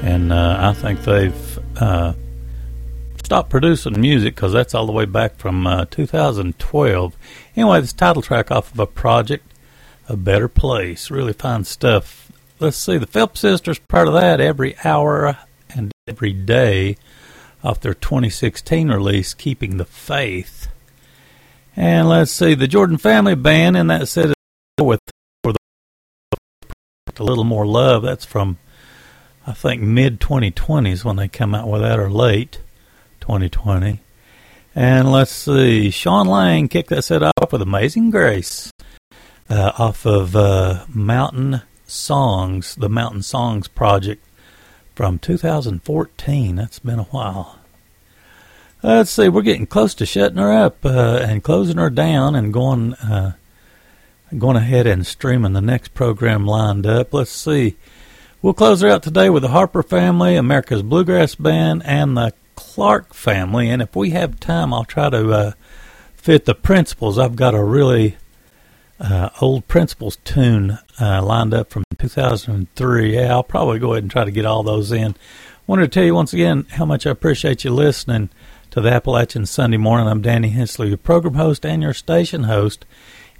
and 0.00 0.32
uh, 0.32 0.56
I 0.58 0.72
think 0.72 1.02
they've 1.02 1.58
uh, 1.76 2.14
stopped 3.22 3.50
producing 3.50 4.00
music 4.00 4.34
because 4.34 4.54
that's 4.54 4.74
all 4.74 4.86
the 4.86 4.92
way 4.92 5.04
back 5.04 5.36
from 5.36 5.66
uh, 5.66 5.84
2012. 5.90 7.16
Anyway, 7.54 7.80
this 7.82 7.92
title 7.92 8.22
track 8.22 8.50
off 8.50 8.72
of 8.72 8.78
a 8.78 8.86
project, 8.86 9.44
A 10.08 10.16
Better 10.16 10.48
Place. 10.48 11.10
Really 11.10 11.34
fine 11.34 11.64
stuff. 11.64 12.32
Let's 12.58 12.78
see, 12.78 12.96
the 12.96 13.06
Phelps 13.06 13.40
Sisters, 13.40 13.78
part 13.80 14.08
of 14.08 14.14
that 14.14 14.40
every 14.40 14.74
hour 14.84 15.36
and 15.68 15.92
every 16.06 16.32
day 16.32 16.96
off 17.62 17.80
their 17.80 17.92
2016 17.92 18.88
release, 18.88 19.34
Keeping 19.34 19.76
the 19.76 19.84
Faith. 19.84 20.68
And 21.76 22.08
let's 22.08 22.32
see, 22.32 22.54
the 22.54 22.66
Jordan 22.66 22.96
Family 22.96 23.34
Band, 23.34 23.76
and 23.76 23.90
that 23.90 24.08
said 24.08 24.32
with 24.80 25.00
a 27.20 27.24
little 27.24 27.44
more 27.44 27.66
love. 27.66 28.02
That's 28.02 28.24
from 28.24 28.58
I 29.46 29.52
think 29.52 29.82
mid 29.82 30.20
2020s 30.20 31.04
when 31.04 31.16
they 31.16 31.28
come 31.28 31.54
out 31.54 31.68
with 31.68 31.80
that, 31.80 31.98
or 31.98 32.10
late 32.10 32.60
2020. 33.20 34.00
And 34.74 35.10
let's 35.10 35.32
see, 35.32 35.90
Sean 35.90 36.26
Lang 36.26 36.68
kicked 36.68 36.90
that 36.90 37.02
set 37.02 37.22
off 37.22 37.52
with 37.52 37.62
"Amazing 37.62 38.10
Grace" 38.10 38.70
uh, 39.48 39.72
off 39.78 40.04
of 40.06 40.36
uh, 40.36 40.84
Mountain 40.88 41.62
Songs, 41.86 42.74
the 42.74 42.88
Mountain 42.88 43.22
Songs 43.22 43.68
project 43.68 44.24
from 44.94 45.18
2014. 45.18 46.56
That's 46.56 46.78
been 46.78 46.98
a 46.98 47.04
while. 47.04 47.58
Let's 48.82 49.10
see, 49.10 49.28
we're 49.28 49.42
getting 49.42 49.66
close 49.66 49.94
to 49.94 50.06
shutting 50.06 50.38
her 50.38 50.52
up 50.52 50.84
uh, 50.84 51.20
and 51.22 51.42
closing 51.42 51.78
her 51.78 51.90
down 51.90 52.36
and 52.36 52.52
going 52.52 52.94
uh, 52.94 53.32
going 54.36 54.56
ahead 54.56 54.86
and 54.86 55.06
streaming 55.06 55.52
the 55.52 55.60
next 55.60 55.94
program 55.94 56.46
lined 56.46 56.86
up. 56.86 57.14
Let's 57.14 57.30
see. 57.30 57.76
We'll 58.42 58.54
close 58.54 58.82
her 58.82 58.88
out 58.88 59.02
today 59.02 59.30
with 59.30 59.42
the 59.42 59.48
Harper 59.48 59.82
family, 59.82 60.36
America's 60.36 60.82
Bluegrass 60.82 61.34
Band, 61.34 61.82
and 61.84 62.16
the 62.16 62.34
Clark 62.54 63.14
family. 63.14 63.70
And 63.70 63.80
if 63.80 63.96
we 63.96 64.10
have 64.10 64.38
time, 64.38 64.74
I'll 64.74 64.84
try 64.84 65.10
to 65.10 65.30
uh, 65.30 65.52
fit 66.14 66.44
the 66.44 66.54
principles. 66.54 67.18
I've 67.18 67.36
got 67.36 67.54
a 67.54 67.62
really 67.62 68.16
uh, 69.00 69.30
old 69.40 69.66
principles 69.68 70.16
tune 70.24 70.78
uh, 71.00 71.22
lined 71.22 71.54
up 71.54 71.70
from 71.70 71.84
2003. 71.98 73.14
Yeah, 73.14 73.32
I'll 73.32 73.42
probably 73.42 73.78
go 73.78 73.92
ahead 73.92 74.04
and 74.04 74.10
try 74.10 74.24
to 74.24 74.30
get 74.30 74.44
all 74.44 74.62
those 74.62 74.92
in. 74.92 75.14
Wanted 75.66 75.82
to 75.82 75.88
tell 75.88 76.04
you 76.04 76.14
once 76.14 76.32
again 76.32 76.66
how 76.70 76.84
much 76.84 77.06
I 77.06 77.10
appreciate 77.10 77.64
you 77.64 77.70
listening 77.70 78.30
to 78.70 78.80
the 78.80 78.90
Appalachian 78.90 79.46
Sunday 79.46 79.76
Morning. 79.76 80.08
I'm 80.08 80.22
Danny 80.22 80.48
Hensley, 80.48 80.88
your 80.88 80.96
program 80.96 81.34
host 81.34 81.64
and 81.64 81.82
your 81.82 81.94
station 81.94 82.44
host, 82.44 82.84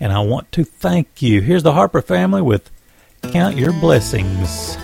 and 0.00 0.12
I 0.12 0.20
want 0.20 0.50
to 0.52 0.64
thank 0.64 1.22
you. 1.22 1.40
Here's 1.40 1.62
the 1.62 1.72
Harper 1.72 2.02
family 2.02 2.42
with 2.42 2.70
Count 3.22 3.56
Your 3.56 3.72
Blessings. 3.72 4.76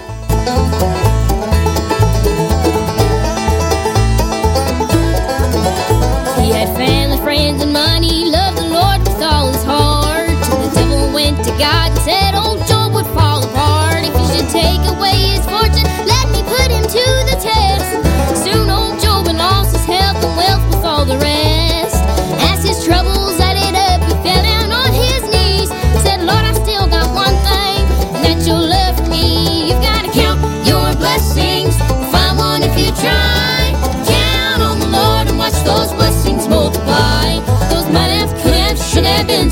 He 6.39 6.51
had 6.51 6.77
family, 6.77 7.19
friends, 7.19 7.63
and 7.63 7.73
money. 7.73 8.31
Loved 8.31 8.59
the 8.59 8.69
Lord 8.69 9.01
with 9.01 9.23
all 9.23 9.53
his 9.53 9.65
heart. 9.65 10.29
The 10.29 10.71
devil 10.75 11.13
went 11.15 11.39
to 11.45 11.51
God 11.59 11.91
and 11.91 11.99
said, 12.01 12.24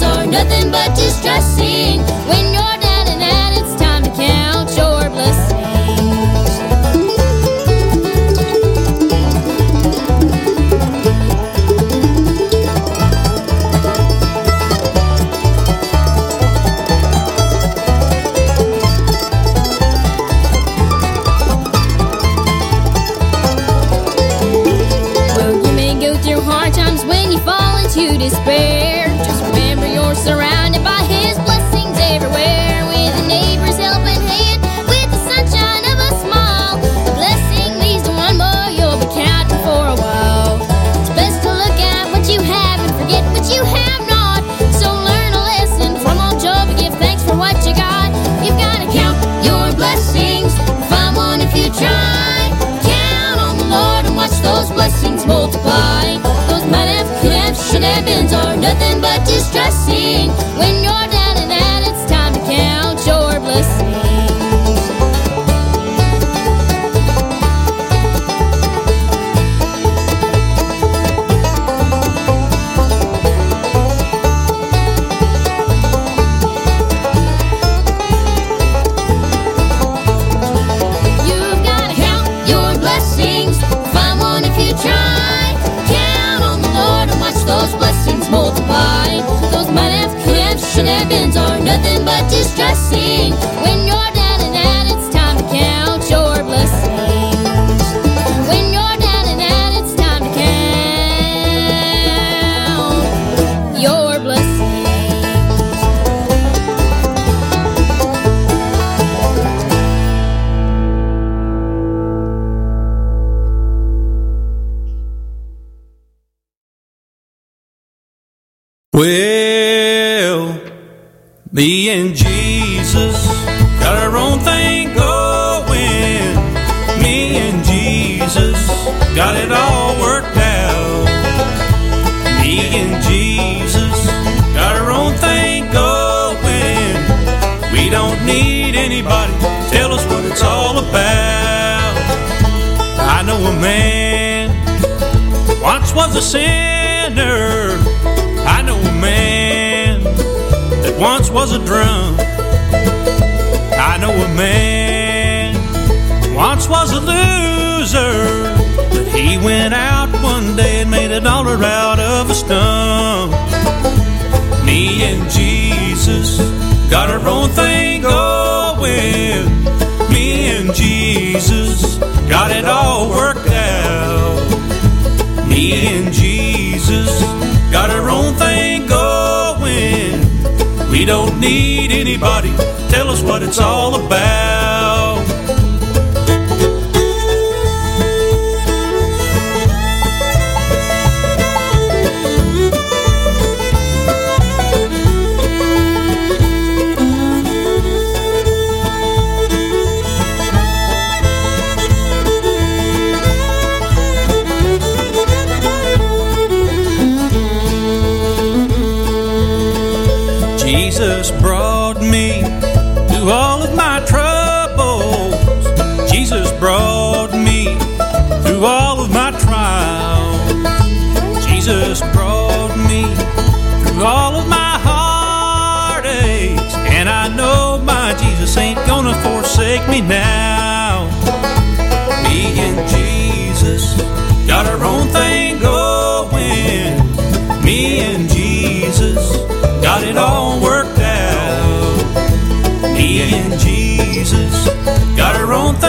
are 0.02 0.26
nothing 0.26 0.70
but 0.70 0.94
distressing. 0.94 2.00
When 2.28 2.41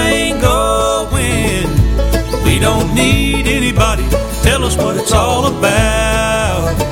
ain't 0.04 0.42
going. 0.42 1.68
We 2.46 2.60
don't 2.60 2.94
need 2.94 3.48
anybody 3.48 4.04
tell 4.44 4.64
us 4.64 4.76
what 4.78 4.98
it's 4.98 5.12
all 5.12 5.46
about. 5.58 6.83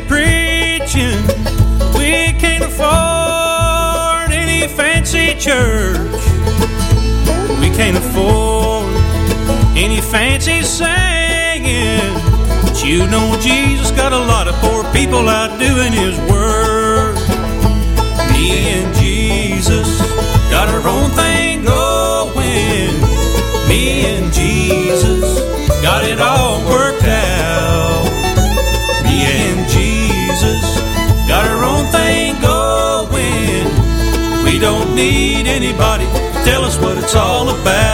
preaching. 0.00 1.20
We 1.98 2.32
can't 2.38 2.64
afford 2.64 4.32
any 4.32 4.68
fancy 4.68 5.34
church. 5.38 6.22
We 7.60 7.68
can't 7.70 7.96
afford 7.96 8.94
any 9.76 10.00
fancy 10.00 10.62
singing. 10.62 12.14
But 12.62 12.84
you 12.84 13.06
know 13.06 13.36
Jesus 13.40 13.90
got 13.92 14.12
a 14.12 14.18
lot 14.18 14.48
of 14.48 14.54
poor 14.56 14.84
people 14.92 15.28
out 15.28 15.58
doing 15.58 15.92
his 15.92 16.16
work. 16.30 17.16
Me 18.32 18.48
and 18.76 18.94
Jesus 18.94 19.88
got 20.50 20.68
our 20.68 20.86
own 20.88 21.10
thing 21.10 21.64
going. 21.64 22.92
Me 23.68 24.06
and 24.06 24.32
Jesus 24.32 25.40
got 25.82 26.04
it 26.04 26.20
all 26.20 26.43
We 34.54 34.60
don't 34.60 34.94
need 34.94 35.48
anybody 35.48 36.04
to 36.04 36.44
tell 36.44 36.62
us 36.62 36.78
what 36.78 36.96
it's 36.96 37.16
all 37.16 37.48
about. 37.48 37.93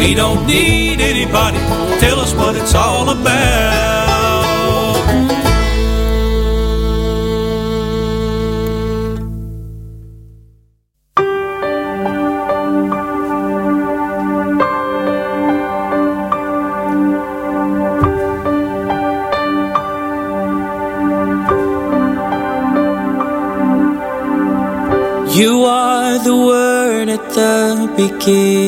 We 0.00 0.14
don't 0.14 0.46
need 0.46 0.98
anybody 1.02 1.58
to 1.58 2.00
tell 2.00 2.20
us 2.20 2.32
what 2.32 2.56
it's 2.56 2.74
all 2.74 3.10
about. 3.10 3.50
You 25.36 25.64
are 25.64 26.18
the 26.18 26.34
word 26.34 27.08
at 27.10 27.24
the 27.34 27.92
beginning 27.96 28.59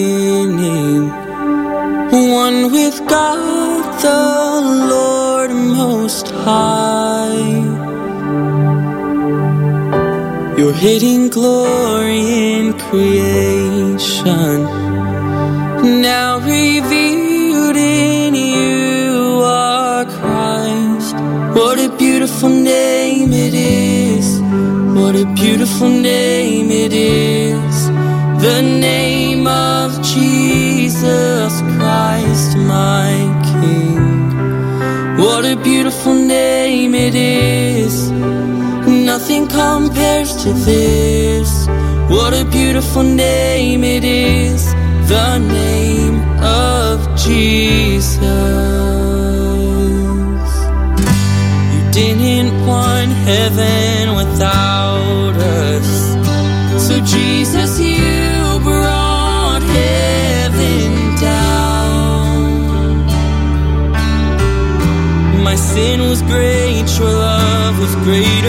sin 65.74 66.00
was 66.08 66.20
great, 66.22 66.86
your 66.98 67.08
love 67.08 67.78
was 67.78 67.94
great. 68.04 68.41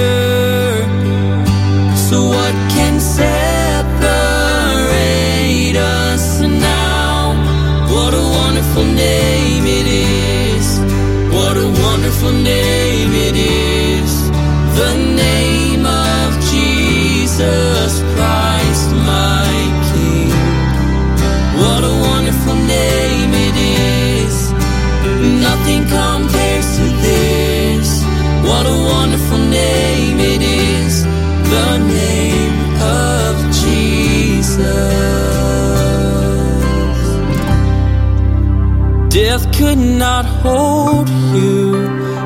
could 39.63 39.77
not 39.77 40.25
hold 40.25 41.07
you. 41.35 41.71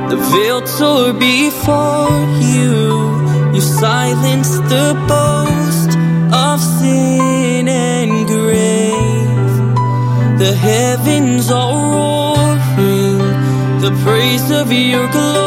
The 0.10 0.18
veil 0.32 0.60
tore 0.78 1.14
before 1.14 2.18
you. 2.54 2.74
You 3.54 3.62
silenced 3.62 4.62
the 4.74 4.88
boast 5.12 5.92
of 6.48 6.58
sin 6.80 7.68
and 7.68 8.12
grave. 8.28 9.54
The 10.44 10.54
heavens 10.70 11.52
are 11.52 11.76
roaring, 11.94 13.20
the 13.86 13.94
praise 14.04 14.50
of 14.50 14.72
your 14.72 15.08
glory. 15.12 15.47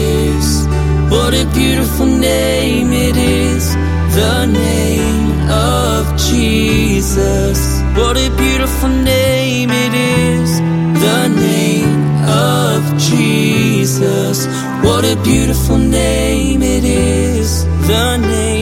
What 1.11 1.33
a 1.33 1.45
beautiful 1.53 2.05
name 2.05 2.93
it 2.93 3.17
is, 3.17 3.75
the 4.15 4.45
name 4.45 5.49
of 5.49 6.17
Jesus. 6.17 7.81
What 7.97 8.15
a 8.15 8.29
beautiful 8.37 8.87
name 8.87 9.69
it 9.69 9.93
is, 9.93 10.59
the 11.05 11.27
name 11.27 12.01
of 12.29 12.97
Jesus. 12.97 14.47
What 14.85 15.03
a 15.03 15.17
beautiful 15.21 15.77
name 15.77 16.63
it 16.63 16.85
is, 16.85 17.65
the 17.87 18.17
name. 18.17 18.60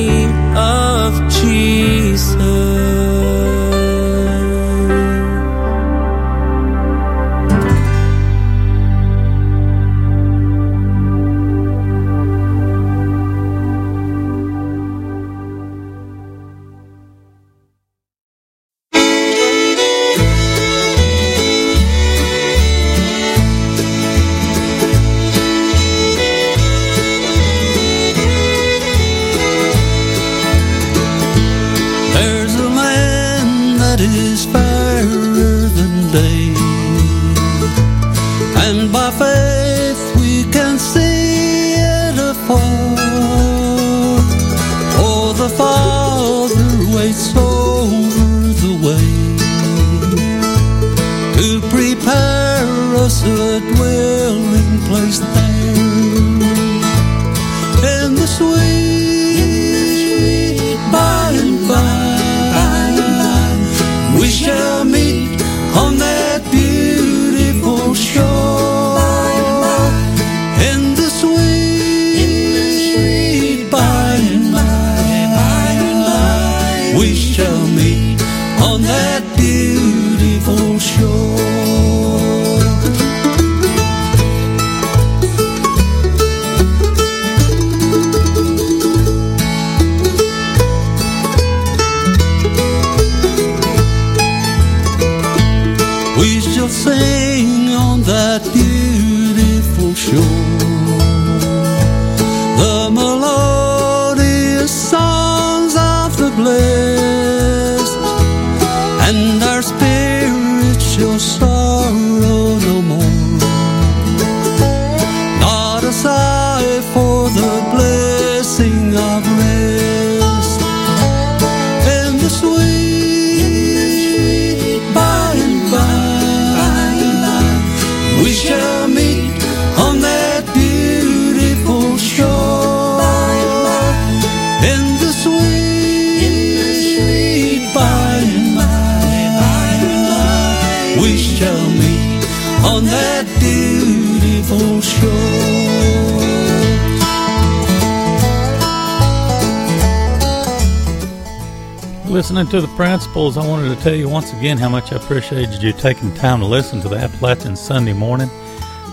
Listening 152.30 152.52
to 152.52 152.62
the 152.62 152.76
principles, 152.76 153.38
I 153.38 153.48
wanted 153.48 153.76
to 153.76 153.82
tell 153.82 153.96
you 153.96 154.08
once 154.08 154.32
again 154.34 154.60
how 154.60 154.70
much 154.70 154.94
I 154.94 154.98
appreciated 154.98 155.64
you 155.64 155.74
taking 155.74 156.14
time 156.14 156.42
to 156.42 156.46
listen 156.46 156.80
to 156.82 156.88
the 156.88 156.98
Appalachian 156.98 157.56
Sunday 157.56 157.94
morning. 157.94 158.30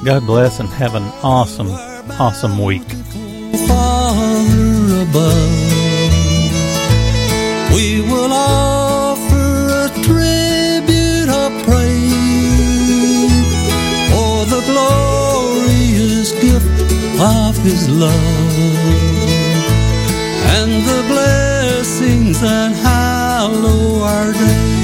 God 0.06 0.24
bless 0.24 0.58
and 0.58 0.70
have 0.70 0.94
an 0.94 1.02
awesome, 1.22 1.68
awesome 2.18 2.58
week. 2.58 2.88
Father 3.68 5.02
above, 5.02 5.52
we 7.74 8.00
will 8.10 8.32
offer 8.32 9.84
a 9.84 9.90
tribute 10.02 11.28
of 11.28 11.52
praise 11.64 12.08
for 14.12 14.46
the 14.46 14.62
glorious 14.64 16.32
gift 16.40 17.20
of 17.20 17.54
His 17.58 17.86
love 17.90 18.16
and 20.56 20.72
the 20.72 21.04
blessings 21.06 22.40
that 22.40 22.72
hallow 23.56 24.02
our 24.02 24.32
days 24.32 24.75